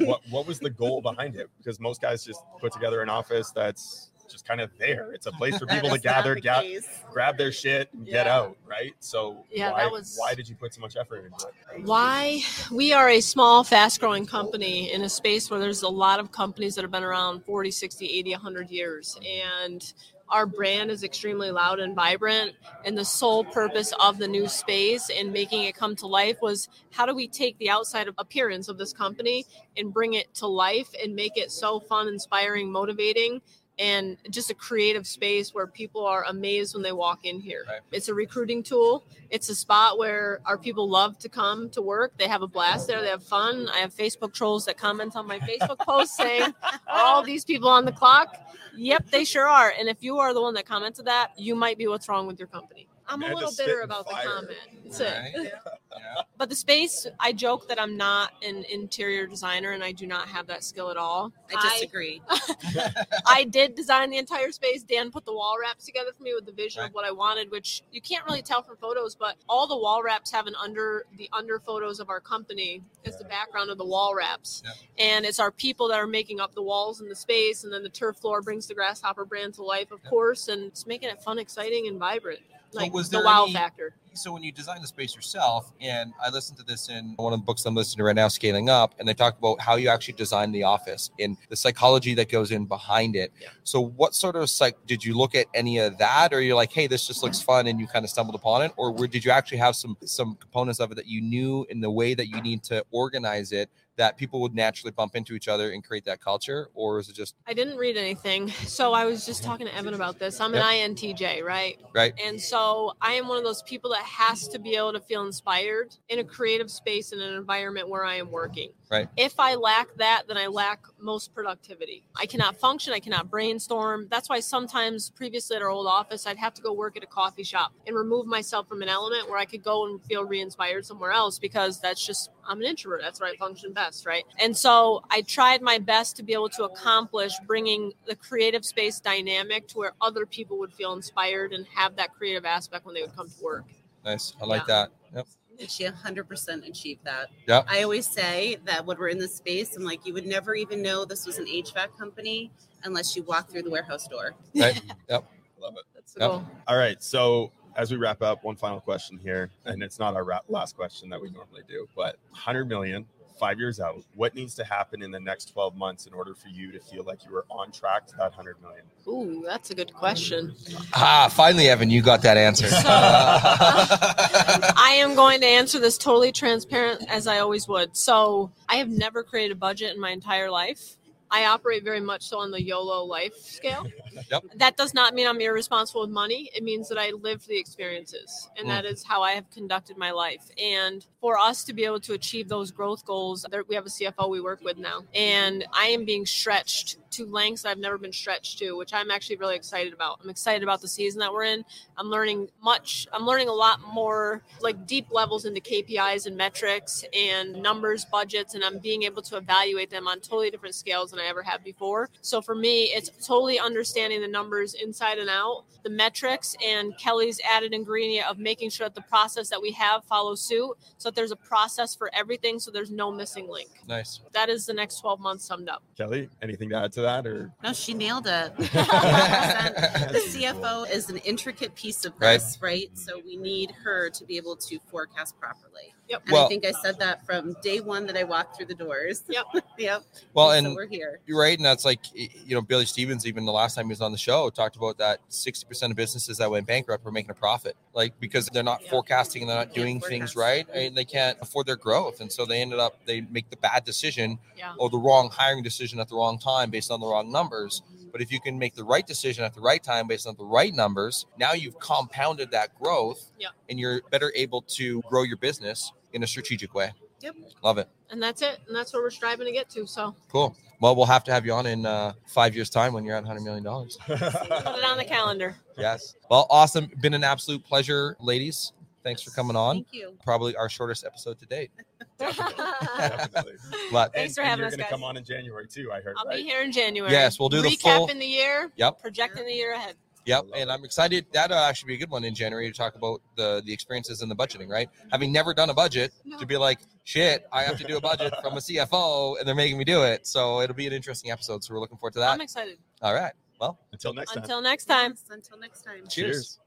What 0.00 0.22
what 0.30 0.46
was 0.46 0.58
the 0.58 0.70
goal 0.70 1.02
behind 1.02 1.36
it? 1.36 1.48
Because 1.58 1.78
most 1.80 2.00
guys 2.00 2.24
just 2.24 2.40
put 2.60 2.72
together 2.72 3.02
an 3.02 3.08
office 3.08 3.50
that's 3.52 4.10
just 4.28 4.44
kind 4.46 4.60
of 4.60 4.70
there. 4.76 5.12
It's 5.12 5.26
a 5.26 5.32
place 5.32 5.56
for 5.56 5.66
people 5.74 5.88
to 5.90 6.00
gather, 6.00 6.34
ga- 6.34 6.80
grab 7.12 7.38
their 7.38 7.52
shit, 7.52 7.88
and 7.94 8.04
get 8.04 8.26
out. 8.26 8.56
Right. 8.66 8.92
So 8.98 9.44
Yeah, 9.52 9.70
why, 9.70 9.84
that 9.84 9.92
was- 9.92 10.16
why 10.18 10.34
did 10.34 10.48
you 10.48 10.56
put 10.56 10.74
so 10.74 10.80
much 10.80 10.96
effort 10.96 11.26
into 11.26 11.46
it? 11.46 11.84
Why? 11.86 12.40
We 12.72 12.92
are 12.92 13.08
a 13.08 13.20
small, 13.20 13.62
fast 13.62 14.00
growing 14.00 14.26
company 14.26 14.92
in 14.92 15.02
a 15.02 15.08
space 15.08 15.48
where 15.48 15.60
there's 15.60 15.82
a 15.82 15.88
lot 15.88 16.18
of 16.18 16.32
companies 16.32 16.74
that 16.74 16.82
have 16.82 16.90
been 16.90 17.04
around 17.04 17.44
40, 17.44 17.70
60, 17.70 18.06
80, 18.06 18.30
100 18.32 18.70
years. 18.70 19.16
And 19.24 19.92
our 20.28 20.46
brand 20.46 20.90
is 20.90 21.02
extremely 21.02 21.50
loud 21.50 21.80
and 21.80 21.94
vibrant. 21.94 22.52
And 22.84 22.96
the 22.96 23.04
sole 23.04 23.44
purpose 23.44 23.92
of 24.00 24.18
the 24.18 24.28
new 24.28 24.48
space 24.48 25.10
and 25.10 25.32
making 25.32 25.64
it 25.64 25.74
come 25.74 25.96
to 25.96 26.06
life 26.06 26.38
was 26.40 26.68
how 26.90 27.06
do 27.06 27.14
we 27.14 27.28
take 27.28 27.58
the 27.58 27.70
outside 27.70 28.08
appearance 28.18 28.68
of 28.68 28.78
this 28.78 28.92
company 28.92 29.44
and 29.76 29.92
bring 29.92 30.14
it 30.14 30.32
to 30.34 30.46
life 30.46 30.88
and 31.02 31.14
make 31.14 31.36
it 31.36 31.50
so 31.50 31.80
fun, 31.80 32.08
inspiring, 32.08 32.70
motivating? 32.70 33.40
And 33.78 34.16
just 34.30 34.50
a 34.50 34.54
creative 34.54 35.06
space 35.06 35.52
where 35.52 35.66
people 35.66 36.06
are 36.06 36.24
amazed 36.24 36.74
when 36.74 36.82
they 36.82 36.92
walk 36.92 37.26
in 37.26 37.40
here. 37.40 37.64
Right. 37.68 37.80
It's 37.92 38.08
a 38.08 38.14
recruiting 38.14 38.62
tool 38.62 39.04
it's 39.30 39.48
a 39.48 39.54
spot 39.54 39.98
where 39.98 40.40
our 40.44 40.58
people 40.58 40.88
love 40.88 41.18
to 41.18 41.28
come 41.28 41.68
to 41.70 41.82
work. 41.82 42.12
They 42.16 42.28
have 42.28 42.42
a 42.42 42.46
blast 42.46 42.86
there. 42.86 43.00
They 43.02 43.08
have 43.08 43.22
fun. 43.22 43.68
I 43.72 43.78
have 43.78 43.94
Facebook 43.94 44.32
trolls 44.32 44.64
that 44.66 44.76
comment 44.76 45.16
on 45.16 45.26
my 45.26 45.38
Facebook 45.40 45.78
post 45.86 46.16
saying, 46.16 46.54
all 46.88 47.22
these 47.22 47.44
people 47.44 47.68
on 47.68 47.84
the 47.84 47.92
clock?" 47.92 48.36
Yep, 48.76 49.10
they 49.10 49.24
sure 49.24 49.48
are. 49.48 49.72
And 49.78 49.88
if 49.88 50.02
you 50.02 50.18
are 50.18 50.34
the 50.34 50.42
one 50.42 50.54
that 50.54 50.66
commented 50.66 51.06
that, 51.06 51.32
you 51.38 51.54
might 51.54 51.78
be 51.78 51.86
what's 51.86 52.08
wrong 52.08 52.26
with 52.26 52.38
your 52.38 52.48
company. 52.48 52.86
I'm 53.08 53.22
a 53.22 53.34
little 53.34 53.52
bitter 53.56 53.80
about 53.80 54.08
fire. 54.10 54.24
the 54.24 54.30
comment. 54.30 54.58
That's 54.84 55.00
it. 55.00 55.52
Yeah. 55.98 56.22
But 56.36 56.50
the 56.50 56.54
space, 56.54 57.06
I 57.18 57.32
joke 57.32 57.68
that 57.68 57.80
I'm 57.80 57.96
not 57.96 58.32
an 58.42 58.64
interior 58.70 59.26
designer 59.26 59.70
and 59.70 59.82
I 59.82 59.92
do 59.92 60.06
not 60.06 60.28
have 60.28 60.46
that 60.48 60.62
skill 60.62 60.90
at 60.90 60.98
all. 60.98 61.32
I 61.54 61.70
disagree. 61.70 62.20
I 63.26 63.44
did 63.44 63.74
design 63.74 64.10
the 64.10 64.18
entire 64.18 64.52
space. 64.52 64.82
Dan 64.82 65.10
put 65.10 65.24
the 65.24 65.32
wall 65.32 65.56
wraps 65.58 65.86
together 65.86 66.10
for 66.14 66.22
me 66.22 66.34
with 66.34 66.44
the 66.44 66.52
vision 66.52 66.80
Right. 66.82 66.90
of 66.90 66.94
what 66.94 67.06
I 67.06 67.12
wanted, 67.12 67.50
which 67.50 67.82
you 67.92 68.02
can't 68.02 68.26
really 68.26 68.42
tell 68.42 68.62
from 68.62 68.76
photos, 68.76 69.14
but 69.14 69.36
all 69.48 69.66
the 69.66 69.76
wall 69.78 70.02
wraps 70.02 70.30
have 70.32 70.46
an 70.46 70.54
under 70.62 71.06
the 71.16 71.30
under 71.32 71.58
photos 71.60 71.98
of 71.98 72.10
our 72.10 72.20
company 72.20 72.82
is 73.04 73.16
the 73.16 73.24
background 73.24 73.70
of 73.70 73.78
the 73.78 73.86
wall 73.86 74.14
wraps. 74.14 74.62
Yeah. 74.66 74.72
And 75.16 75.24
it's 75.24 75.40
our 75.40 75.50
people 75.50 75.88
that 75.88 75.98
are 75.98 76.06
making 76.06 76.40
up 76.40 76.54
the 76.54 76.62
walls 76.62 77.00
and 77.00 77.10
the 77.10 77.16
space 77.16 77.64
and 77.64 77.72
then 77.72 77.82
the 77.82 77.88
turf 77.88 78.18
floor 78.18 78.42
brings 78.42 78.66
the 78.66 78.74
grasshopper 78.74 79.24
brand 79.24 79.54
to 79.54 79.62
life, 79.62 79.90
of 79.92 80.00
Yeah. 80.04 80.10
course, 80.10 80.48
and 80.48 80.64
it's 80.64 80.86
making 80.86 81.08
it 81.08 81.22
fun, 81.22 81.38
exciting, 81.38 81.86
and 81.88 81.98
vibrant. 81.98 82.40
So 82.70 82.80
Like 82.80 82.92
was 82.92 83.08
the 83.08 83.18
there 83.18 83.24
wow 83.26 83.44
any- 83.44 83.52
factor. 83.54 83.94
So 84.18 84.32
when 84.32 84.42
you 84.42 84.52
design 84.52 84.80
the 84.80 84.86
space 84.86 85.14
yourself 85.14 85.72
and 85.80 86.12
i 86.24 86.30
listened 86.30 86.56
to 86.58 86.64
this 86.64 86.88
in 86.88 87.14
one 87.16 87.32
of 87.32 87.40
the 87.40 87.44
books 87.44 87.64
i'm 87.66 87.74
listening 87.74 87.98
to 87.98 88.04
right 88.04 88.16
now 88.16 88.28
scaling 88.28 88.68
up 88.68 88.94
and 88.98 89.08
they 89.08 89.14
talk 89.14 89.38
about 89.38 89.60
how 89.60 89.76
you 89.76 89.88
actually 89.88 90.14
design 90.14 90.52
the 90.52 90.62
office 90.62 91.10
and 91.20 91.36
the 91.48 91.56
psychology 91.56 92.14
that 92.14 92.30
goes 92.30 92.50
in 92.50 92.64
behind 92.64 93.16
it 93.16 93.32
Yeah. 93.40 93.48
so 93.62 93.80
what 93.80 94.14
sort 94.14 94.36
of 94.36 94.48
psych 94.50 94.76
did 94.86 95.04
you 95.04 95.16
look 95.16 95.34
at 95.34 95.46
any 95.54 95.78
of 95.78 95.98
that 95.98 96.32
or 96.32 96.40
you're 96.40 96.56
like 96.56 96.72
hey 96.72 96.86
this 96.86 97.06
just 97.06 97.22
looks 97.22 97.40
fun 97.40 97.66
and 97.66 97.78
you 97.80 97.86
kind 97.86 98.04
of 98.04 98.10
stumbled 98.10 98.34
upon 98.34 98.62
it 98.62 98.72
or 98.76 98.92
were, 98.92 99.06
did 99.06 99.24
you 99.24 99.30
actually 99.30 99.58
have 99.58 99.76
some 99.76 99.96
some 100.04 100.36
components 100.36 100.80
of 100.80 100.92
it 100.92 100.94
that 100.94 101.06
you 101.06 101.20
knew 101.20 101.66
in 101.70 101.80
the 101.80 101.90
way 101.90 102.14
that 102.14 102.28
you 102.28 102.40
need 102.42 102.62
to 102.64 102.84
organize 102.90 103.52
it 103.52 103.70
that 103.96 104.18
people 104.18 104.42
would 104.42 104.54
naturally 104.54 104.92
bump 104.92 105.16
into 105.16 105.34
each 105.34 105.48
other 105.48 105.70
and 105.70 105.82
create 105.82 106.04
that 106.04 106.20
culture 106.20 106.68
or 106.74 106.98
is 106.98 107.08
it 107.08 107.14
just 107.16 107.34
I 107.46 107.54
didn't 107.54 107.78
read 107.78 107.96
anything. 107.96 108.50
So 108.66 108.92
I 108.92 109.06
was 109.06 109.24
just 109.24 109.42
talking 109.42 109.66
to 109.66 109.74
Evan 109.74 109.94
about 109.94 110.18
this. 110.18 110.38
I'm 110.38 110.54
an 110.54 110.60
INTJ, 110.62 111.42
right? 111.42 111.78
right 111.94 112.12
And 112.22 112.38
so 112.38 112.92
I 113.00 113.14
am 113.14 113.26
one 113.26 113.38
of 113.38 113.44
those 113.44 113.62
people 113.62 113.90
that 113.92 114.02
has 114.06 114.48
to 114.48 114.58
be 114.58 114.76
able 114.76 114.92
to 114.92 115.00
feel 115.00 115.24
inspired 115.24 115.96
in 116.08 116.18
a 116.18 116.24
creative 116.24 116.70
space 116.70 117.12
in 117.12 117.20
an 117.20 117.34
environment 117.34 117.88
where 117.88 118.04
I 118.04 118.16
am 118.16 118.30
working. 118.30 118.70
Right. 118.90 119.08
If 119.16 119.40
I 119.40 119.56
lack 119.56 119.88
that, 119.96 120.22
then 120.28 120.36
I 120.36 120.46
lack 120.46 120.80
most 121.00 121.34
productivity. 121.34 122.04
I 122.14 122.26
cannot 122.26 122.56
function. 122.56 122.92
I 122.92 123.00
cannot 123.00 123.30
brainstorm. 123.30 124.06
That's 124.10 124.28
why 124.28 124.40
sometimes 124.40 125.10
previously 125.10 125.56
at 125.56 125.62
our 125.62 125.70
old 125.70 125.86
office, 125.86 126.26
I'd 126.26 126.38
have 126.38 126.54
to 126.54 126.62
go 126.62 126.72
work 126.72 126.96
at 126.96 127.02
a 127.02 127.06
coffee 127.06 127.42
shop 127.42 127.72
and 127.86 127.96
remove 127.96 128.26
myself 128.26 128.68
from 128.68 128.82
an 128.82 128.88
element 128.88 129.28
where 129.28 129.38
I 129.38 129.44
could 129.44 129.64
go 129.64 129.86
and 129.86 130.02
feel 130.04 130.24
re-inspired 130.24 130.86
somewhere 130.86 131.10
else 131.10 131.38
because 131.38 131.80
that's 131.80 132.04
just 132.04 132.30
I'm 132.48 132.60
an 132.60 132.66
introvert. 132.66 133.00
That's 133.02 133.20
where 133.20 133.30
I 133.30 133.36
function 133.36 133.72
best, 133.72 134.06
right? 134.06 134.24
And 134.38 134.56
so 134.56 135.02
I 135.10 135.22
tried 135.22 135.62
my 135.62 135.78
best 135.78 136.16
to 136.16 136.22
be 136.22 136.32
able 136.32 136.48
to 136.50 136.64
accomplish 136.64 137.32
bringing 137.46 137.92
the 138.06 138.14
creative 138.14 138.64
space 138.64 139.00
dynamic 139.00 139.66
to 139.68 139.78
where 139.78 139.92
other 140.00 140.26
people 140.26 140.58
would 140.58 140.72
feel 140.72 140.92
inspired 140.92 141.52
and 141.52 141.66
have 141.74 141.96
that 141.96 142.14
creative 142.14 142.44
aspect 142.44 142.86
when 142.86 142.94
they 142.94 143.02
would 143.02 143.16
come 143.16 143.28
to 143.28 143.44
work. 143.44 143.64
Nice. 144.06 144.34
I 144.40 144.46
like 144.46 144.64
that. 144.66 144.90
Yep. 145.14 145.26
And 145.58 145.70
she 145.70 145.84
100% 145.84 146.68
achieved 146.68 147.04
that. 147.04 147.28
Yep. 147.48 147.66
I 147.68 147.82
always 147.82 148.06
say 148.06 148.58
that 148.66 148.86
when 148.86 148.96
we're 148.98 149.08
in 149.08 149.18
this 149.18 149.34
space, 149.34 149.76
I'm 149.76 149.82
like, 149.82 150.06
you 150.06 150.14
would 150.14 150.26
never 150.26 150.54
even 150.54 150.80
know 150.80 151.04
this 151.04 151.26
was 151.26 151.38
an 151.38 151.46
HVAC 151.46 151.98
company 151.98 152.52
unless 152.84 153.16
you 153.16 153.24
walk 153.24 153.50
through 153.50 153.62
the 153.62 153.70
warehouse 153.70 154.06
door. 154.06 154.34
Right. 154.54 154.80
Yep. 155.10 155.24
Love 155.60 155.74
it. 155.76 155.84
That's 155.94 156.12
the 156.12 156.20
Yep. 156.20 156.30
goal. 156.30 156.46
All 156.68 156.76
right. 156.76 157.02
So 157.02 157.50
as 157.74 157.90
we 157.90 157.96
wrap 157.96 158.22
up, 158.22 158.44
one 158.44 158.54
final 158.56 158.80
question 158.80 159.18
here, 159.18 159.50
and 159.64 159.82
it's 159.82 159.98
not 159.98 160.14
our 160.14 160.22
ra- 160.24 160.40
last 160.48 160.76
question 160.76 161.08
that 161.10 161.20
we 161.20 161.30
normally 161.30 161.62
do, 161.66 161.88
but 161.96 162.16
100 162.30 162.68
million, 162.68 163.06
five 163.38 163.58
years 163.58 163.80
out, 163.80 164.02
what 164.14 164.34
needs 164.34 164.54
to 164.56 164.64
happen 164.64 165.02
in 165.02 165.10
the 165.10 165.20
next 165.20 165.46
12 165.52 165.76
months 165.76 166.06
in 166.06 166.12
order 166.12 166.34
for 166.34 166.48
you 166.48 166.72
to 166.72 166.80
feel 166.80 167.04
like 167.04 167.24
you 167.24 167.34
are 167.36 167.44
on 167.50 167.70
track 167.70 168.06
to 168.08 168.16
that 168.16 168.32
100 168.36 168.56
million? 168.62 168.84
Ooh, 169.08 169.42
that's 169.46 169.70
a 169.70 169.74
good 169.74 169.92
question. 169.94 170.54
Ah, 170.94 171.28
finally, 171.30 171.68
Evan, 171.68 171.90
you 171.90 172.02
got 172.02 172.22
that 172.22 172.36
answer. 172.36 172.68
So- 172.68 172.76
I 172.88 174.96
am 174.98 175.14
going 175.14 175.40
to 175.40 175.46
answer 175.46 175.78
this 175.78 175.98
totally 175.98 176.32
transparent 176.32 177.04
as 177.08 177.26
I 177.26 177.38
always 177.38 177.68
would. 177.68 177.96
So, 177.96 178.50
I 178.68 178.76
have 178.76 178.88
never 178.88 179.22
created 179.22 179.52
a 179.52 179.56
budget 179.56 179.94
in 179.94 180.00
my 180.00 180.10
entire 180.10 180.50
life. 180.50 180.96
I 181.30 181.46
operate 181.46 181.84
very 181.84 182.00
much 182.00 182.22
so 182.22 182.38
on 182.38 182.50
the 182.50 182.62
YOLO 182.62 183.04
life 183.04 183.36
scale. 183.36 183.86
Yep. 184.30 184.44
That 184.56 184.78
does 184.78 184.94
not 184.94 185.12
mean 185.12 185.26
I'm 185.26 185.40
irresponsible 185.42 186.00
with 186.00 186.10
money. 186.10 186.50
It 186.54 186.64
means 186.64 186.88
that 186.88 186.96
I 186.96 187.10
live 187.10 187.44
the 187.46 187.58
experiences, 187.58 188.48
and 188.56 188.66
mm. 188.66 188.70
that 188.70 188.86
is 188.86 189.04
how 189.04 189.22
I 189.22 189.32
have 189.32 189.50
conducted 189.50 189.98
my 189.98 190.10
life. 190.10 190.42
And 190.58 191.04
for 191.20 191.38
us 191.38 191.64
to 191.64 191.74
be 191.74 191.84
able 191.84 192.00
to 192.00 192.14
achieve 192.14 192.48
those 192.48 192.70
growth 192.70 193.04
goals, 193.04 193.44
there, 193.50 193.62
we 193.68 193.74
have 193.74 193.84
a 193.84 193.90
CFO 193.90 194.30
we 194.30 194.40
work 194.40 194.62
with 194.64 194.78
now, 194.78 195.02
and 195.14 195.66
I 195.70 195.88
am 195.88 196.06
being 196.06 196.24
stretched 196.24 196.96
to 197.16 197.26
lengths 197.26 197.64
I've 197.64 197.78
never 197.78 197.98
been 197.98 198.12
stretched 198.12 198.58
to, 198.58 198.76
which 198.76 198.92
I'm 198.92 199.10
actually 199.10 199.36
really 199.36 199.56
excited 199.56 199.92
about. 199.92 200.20
I'm 200.22 200.30
excited 200.30 200.62
about 200.62 200.80
the 200.80 200.88
season 200.88 201.20
that 201.20 201.32
we're 201.32 201.44
in. 201.44 201.64
I'm 201.96 202.08
learning 202.08 202.48
much. 202.62 203.06
I'm 203.12 203.24
learning 203.24 203.48
a 203.48 203.52
lot 203.52 203.80
more, 203.92 204.42
like 204.60 204.86
deep 204.86 205.06
levels 205.10 205.46
into 205.46 205.60
KPIs 205.60 206.26
and 206.26 206.36
metrics 206.36 207.04
and 207.14 207.54
numbers, 207.62 208.04
budgets, 208.04 208.54
and 208.54 208.62
I'm 208.62 208.78
being 208.78 209.04
able 209.04 209.22
to 209.22 209.36
evaluate 209.36 209.90
them 209.90 210.06
on 210.06 210.20
totally 210.20 210.50
different 210.50 210.74
scales 210.74 211.12
than 211.16 211.24
I 211.24 211.28
ever 211.28 211.42
have 211.42 211.64
before. 211.64 212.10
So 212.20 212.40
for 212.40 212.54
me, 212.54 212.84
it's 212.84 213.10
totally 213.26 213.58
understanding 213.58 214.20
the 214.20 214.28
numbers 214.28 214.74
inside 214.74 215.18
and 215.18 215.30
out, 215.30 215.64
the 215.82 215.90
metrics, 215.90 216.56
and 216.64 216.96
Kelly's 216.98 217.40
added 217.48 217.72
ingredient 217.72 218.28
of 218.28 218.38
making 218.38 218.70
sure 218.70 218.86
that 218.86 218.94
the 218.94 219.02
process 219.02 219.48
that 219.50 219.60
we 219.60 219.70
have 219.72 220.04
follows 220.04 220.40
suit, 220.40 220.72
so 220.98 221.08
that 221.08 221.14
there's 221.16 221.32
a 221.32 221.36
process 221.36 221.94
for 221.94 222.10
everything, 222.14 222.58
so 222.58 222.70
there's 222.70 222.90
no 222.90 223.10
missing 223.10 223.48
link. 223.48 223.70
nice. 223.88 224.20
That 224.32 224.48
is 224.48 224.66
the 224.66 224.74
next 224.74 225.00
12 225.00 225.20
months 225.20 225.44
summed 225.44 225.68
up. 225.68 225.82
Kelly, 225.96 226.28
anything 226.42 226.68
to 226.70 226.76
add 226.76 226.92
to 226.92 227.00
that? 227.02 227.26
Or 227.26 227.52
No, 227.62 227.72
she 227.72 227.94
nailed 227.94 228.26
it. 228.26 228.56
the 228.56 230.22
CFO 230.28 230.90
is 230.90 231.08
an 231.10 231.18
intricate 231.18 231.74
piece 231.74 232.04
of 232.04 232.18
this, 232.18 232.58
right? 232.60 232.90
So 232.94 233.20
we 233.24 233.36
need 233.36 233.70
her 233.82 234.10
to 234.10 234.24
be 234.24 234.36
able 234.36 234.56
to 234.56 234.78
forecast 234.90 235.38
properly. 235.40 235.94
Yep. 236.08 236.22
And 236.26 236.32
Well- 236.32 236.46
I 236.46 236.48
think 236.48 236.64
I 236.64 236.72
said 236.72 236.98
that 236.98 237.24
from 237.26 237.56
day 237.62 237.80
one 237.80 238.06
that 238.06 238.16
I 238.16 238.24
walked 238.24 238.56
through 238.56 238.66
the 238.66 238.74
doors. 238.74 239.24
Yep. 239.28 239.46
yep. 239.78 240.02
Well, 240.34 240.48
so 240.48 240.52
and 240.52 240.74
we're 240.74 240.86
here. 240.86 241.05
You're 241.26 241.38
right, 241.40 241.56
and 241.58 241.64
that's 241.64 241.84
like 241.84 242.00
you 242.14 242.54
know 242.54 242.62
Billy 242.62 242.86
Stevens. 242.86 243.26
Even 243.26 243.44
the 243.44 243.52
last 243.52 243.74
time 243.74 243.86
he 243.86 243.90
was 243.90 244.00
on 244.00 244.12
the 244.12 244.18
show, 244.18 244.48
talked 244.50 244.76
about 244.76 244.98
that 244.98 245.20
60 245.28 245.66
percent 245.66 245.90
of 245.90 245.96
businesses 245.96 246.38
that 246.38 246.50
went 246.50 246.66
bankrupt 246.66 247.04
were 247.04 247.10
making 247.12 247.30
a 247.30 247.34
profit, 247.34 247.76
like 247.94 248.18
because 248.20 248.46
they're 248.52 248.62
not 248.62 248.82
Yeah. 248.82 248.90
forecasting 248.90 249.42
and 249.42 249.48
they're 249.50 249.58
not 249.58 249.74
doing 249.74 250.00
things 250.00 250.32
forecast. 250.32 250.68
right, 250.68 250.76
and 250.86 250.96
they 250.96 251.04
can't 251.04 251.38
afford 251.40 251.66
their 251.66 251.76
growth, 251.76 252.20
and 252.20 252.32
so 252.32 252.44
they 252.46 252.60
ended 252.62 252.78
up 252.78 253.04
they 253.06 253.20
make 253.22 253.50
the 253.50 253.56
bad 253.56 253.84
decision 253.84 254.38
Yeah. 254.56 254.74
or 254.78 254.90
the 254.90 254.98
wrong 254.98 255.30
hiring 255.30 255.62
decision 255.62 256.00
at 256.00 256.08
the 256.08 256.14
wrong 256.16 256.38
time 256.38 256.70
based 256.70 256.90
on 256.90 257.00
the 257.00 257.06
wrong 257.06 257.30
numbers. 257.32 257.82
But 258.12 258.22
if 258.22 258.32
you 258.32 258.40
can 258.40 258.58
make 258.58 258.74
the 258.74 258.84
right 258.84 259.06
decision 259.06 259.44
at 259.44 259.52
the 259.54 259.60
right 259.60 259.82
time 259.82 260.06
based 260.06 260.26
on 260.26 260.36
the 260.36 260.44
right 260.44 260.72
numbers, 260.72 261.26
now 261.38 261.52
you've 261.52 261.78
compounded 261.78 262.50
that 262.52 262.78
growth, 262.80 263.30
Yeah. 263.38 263.48
and 263.68 263.78
you're 263.78 264.00
better 264.10 264.32
able 264.34 264.62
to 264.62 265.02
grow 265.02 265.22
your 265.22 265.36
business 265.36 265.92
in 266.14 266.22
a 266.22 266.26
strategic 266.26 266.72
way. 266.74 266.92
Yep. 267.20 267.34
Love 267.62 267.78
it. 267.78 267.88
And 268.10 268.22
that's 268.22 268.42
it. 268.42 268.58
And 268.66 268.76
that's 268.76 268.92
what 268.92 269.02
we're 269.02 269.10
striving 269.10 269.46
to 269.46 269.52
get 269.52 269.68
to. 269.70 269.86
So 269.86 270.14
Cool. 270.30 270.56
Well, 270.80 270.94
we'll 270.94 271.06
have 271.06 271.24
to 271.24 271.32
have 271.32 271.46
you 271.46 271.52
on 271.52 271.66
in 271.66 271.86
uh, 271.86 272.12
five 272.26 272.54
years' 272.54 272.68
time 272.68 272.92
when 272.92 273.04
you're 273.04 273.16
at 273.16 273.24
100 273.24 273.40
million 273.42 273.64
dollars. 273.64 273.96
put 274.06 274.20
it 274.20 274.84
on 274.84 274.98
the 274.98 275.04
calendar. 275.06 275.56
Yes. 275.78 276.14
Well, 276.30 276.46
awesome. 276.50 276.90
Been 277.00 277.14
an 277.14 277.24
absolute 277.24 277.64
pleasure, 277.64 278.16
ladies. 278.20 278.72
Thanks 279.02 279.22
for 279.22 279.30
coming 279.30 279.56
on. 279.56 279.76
Thank 279.76 279.92
you. 279.92 280.16
Probably 280.24 280.56
our 280.56 280.68
shortest 280.68 281.04
episode 281.04 281.38
to 281.38 281.46
date. 281.46 281.70
Definitely. 282.18 283.52
But 283.92 284.12
Thanks 284.12 284.34
for 284.34 284.40
and 284.40 284.50
having 284.50 284.62
you're 284.64 284.66
us, 284.66 284.76
gonna 284.76 284.88
come 284.88 285.04
on 285.04 285.16
in 285.16 285.24
January 285.24 285.66
too. 285.68 285.92
I 285.92 286.00
heard. 286.00 286.16
I'll 286.18 286.26
right? 286.26 286.38
be 286.38 286.42
here 286.42 286.62
in 286.62 286.72
January. 286.72 287.12
Yes, 287.12 287.38
we'll 287.38 287.48
do 287.48 287.62
the 287.62 287.68
Recapping 287.68 288.10
in 288.10 288.18
the 288.18 288.26
year. 288.26 288.72
Yep. 288.76 289.00
Projecting 289.00 289.46
the 289.46 289.52
year 289.52 289.74
ahead. 289.74 289.94
Yep, 290.26 290.44
and 290.54 290.68
it. 290.68 290.72
I'm 290.72 290.84
excited. 290.84 291.24
That'll 291.32 291.56
uh, 291.56 291.68
actually 291.68 291.88
be 291.88 291.94
a 291.94 291.98
good 291.98 292.10
one 292.10 292.24
in 292.24 292.34
January 292.34 292.70
to 292.70 292.76
talk 292.76 292.94
about 292.94 293.22
the 293.36 293.62
the 293.64 293.72
experiences 293.72 294.20
and 294.22 294.30
the 294.30 294.36
budgeting. 294.36 294.68
Right, 294.68 294.90
having 295.10 295.32
never 295.32 295.54
done 295.54 295.70
a 295.70 295.74
budget, 295.74 296.12
No. 296.24 296.38
to 296.38 296.44
be 296.46 296.56
like, 296.56 296.80
shit, 297.04 297.46
I 297.52 297.62
have 297.62 297.78
to 297.78 297.84
do 297.84 297.96
a 297.96 298.00
budget 298.00 298.34
from 298.42 298.54
a 298.54 298.60
CFO, 298.60 299.38
and 299.38 299.48
they're 299.48 299.54
making 299.54 299.78
me 299.78 299.84
do 299.84 300.02
it. 300.02 300.26
So 300.26 300.60
it'll 300.60 300.76
be 300.76 300.86
an 300.86 300.92
interesting 300.92 301.30
episode. 301.30 301.64
So 301.64 301.72
we're 301.72 301.80
looking 301.80 301.96
forward 301.96 302.12
to 302.14 302.18
that. 302.20 302.32
I'm 302.32 302.40
excited. 302.40 302.78
All 303.00 303.14
right. 303.14 303.32
Well, 303.58 303.78
Until 303.92 304.12
next 304.12 304.32
time. 304.34 304.42
Until 304.42 304.60
next 304.60 304.84
time. 304.84 305.12
Yes, 305.12 305.24
until 305.30 305.58
next 305.58 305.82
time. 305.82 306.06
cheers. 306.08 306.58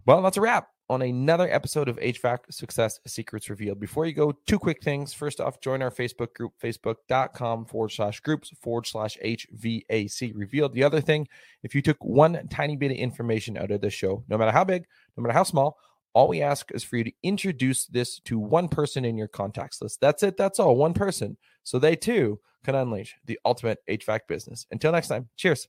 Well, 0.04 0.20
that's 0.22 0.36
a 0.36 0.40
wrap 0.40 0.68
on 0.90 1.02
another 1.02 1.52
episode 1.52 1.88
of 1.88 1.96
HVAC 1.98 2.38
Success 2.50 2.98
Secrets 3.06 3.50
Revealed. 3.50 3.78
Before 3.78 4.06
you 4.06 4.12
go, 4.12 4.32
two 4.46 4.58
quick 4.58 4.82
things. 4.82 5.12
First 5.12 5.40
off, 5.40 5.60
join 5.60 5.82
our 5.82 5.90
Facebook 5.90 6.32
group, 6.34 6.52
facebook.com 6.62 7.66
forward 7.66 7.90
slash 7.90 8.20
groups 8.20 8.50
forward 8.60 8.86
slash 8.86 9.18
HVAC 9.22 10.32
Revealed. 10.34 10.72
The 10.72 10.84
other 10.84 11.00
thing, 11.00 11.28
if 11.62 11.74
you 11.74 11.82
took 11.82 12.02
one 12.02 12.48
tiny 12.48 12.76
bit 12.76 12.90
of 12.90 12.96
information 12.96 13.58
out 13.58 13.70
of 13.70 13.80
this 13.80 13.94
show, 13.94 14.24
no 14.28 14.38
matter 14.38 14.52
how 14.52 14.64
big, 14.64 14.84
no 15.16 15.22
matter 15.22 15.34
how 15.34 15.42
small, 15.42 15.76
all 16.14 16.28
we 16.28 16.42
ask 16.42 16.70
is 16.72 16.82
for 16.82 16.96
you 16.96 17.04
to 17.04 17.12
introduce 17.22 17.86
this 17.86 18.18
to 18.20 18.38
one 18.38 18.68
person 18.68 19.04
in 19.04 19.18
your 19.18 19.28
contacts 19.28 19.82
list. 19.82 20.00
That's 20.00 20.22
it. 20.22 20.36
That's 20.36 20.58
all. 20.58 20.74
One 20.76 20.94
person. 20.94 21.36
So 21.64 21.78
they 21.78 21.96
too 21.96 22.40
can 22.64 22.74
unleash 22.74 23.14
the 23.26 23.38
ultimate 23.44 23.78
HVAC 23.88 24.20
business. 24.26 24.66
Until 24.70 24.92
next 24.92 25.08
time, 25.08 25.28
cheers. 25.36 25.68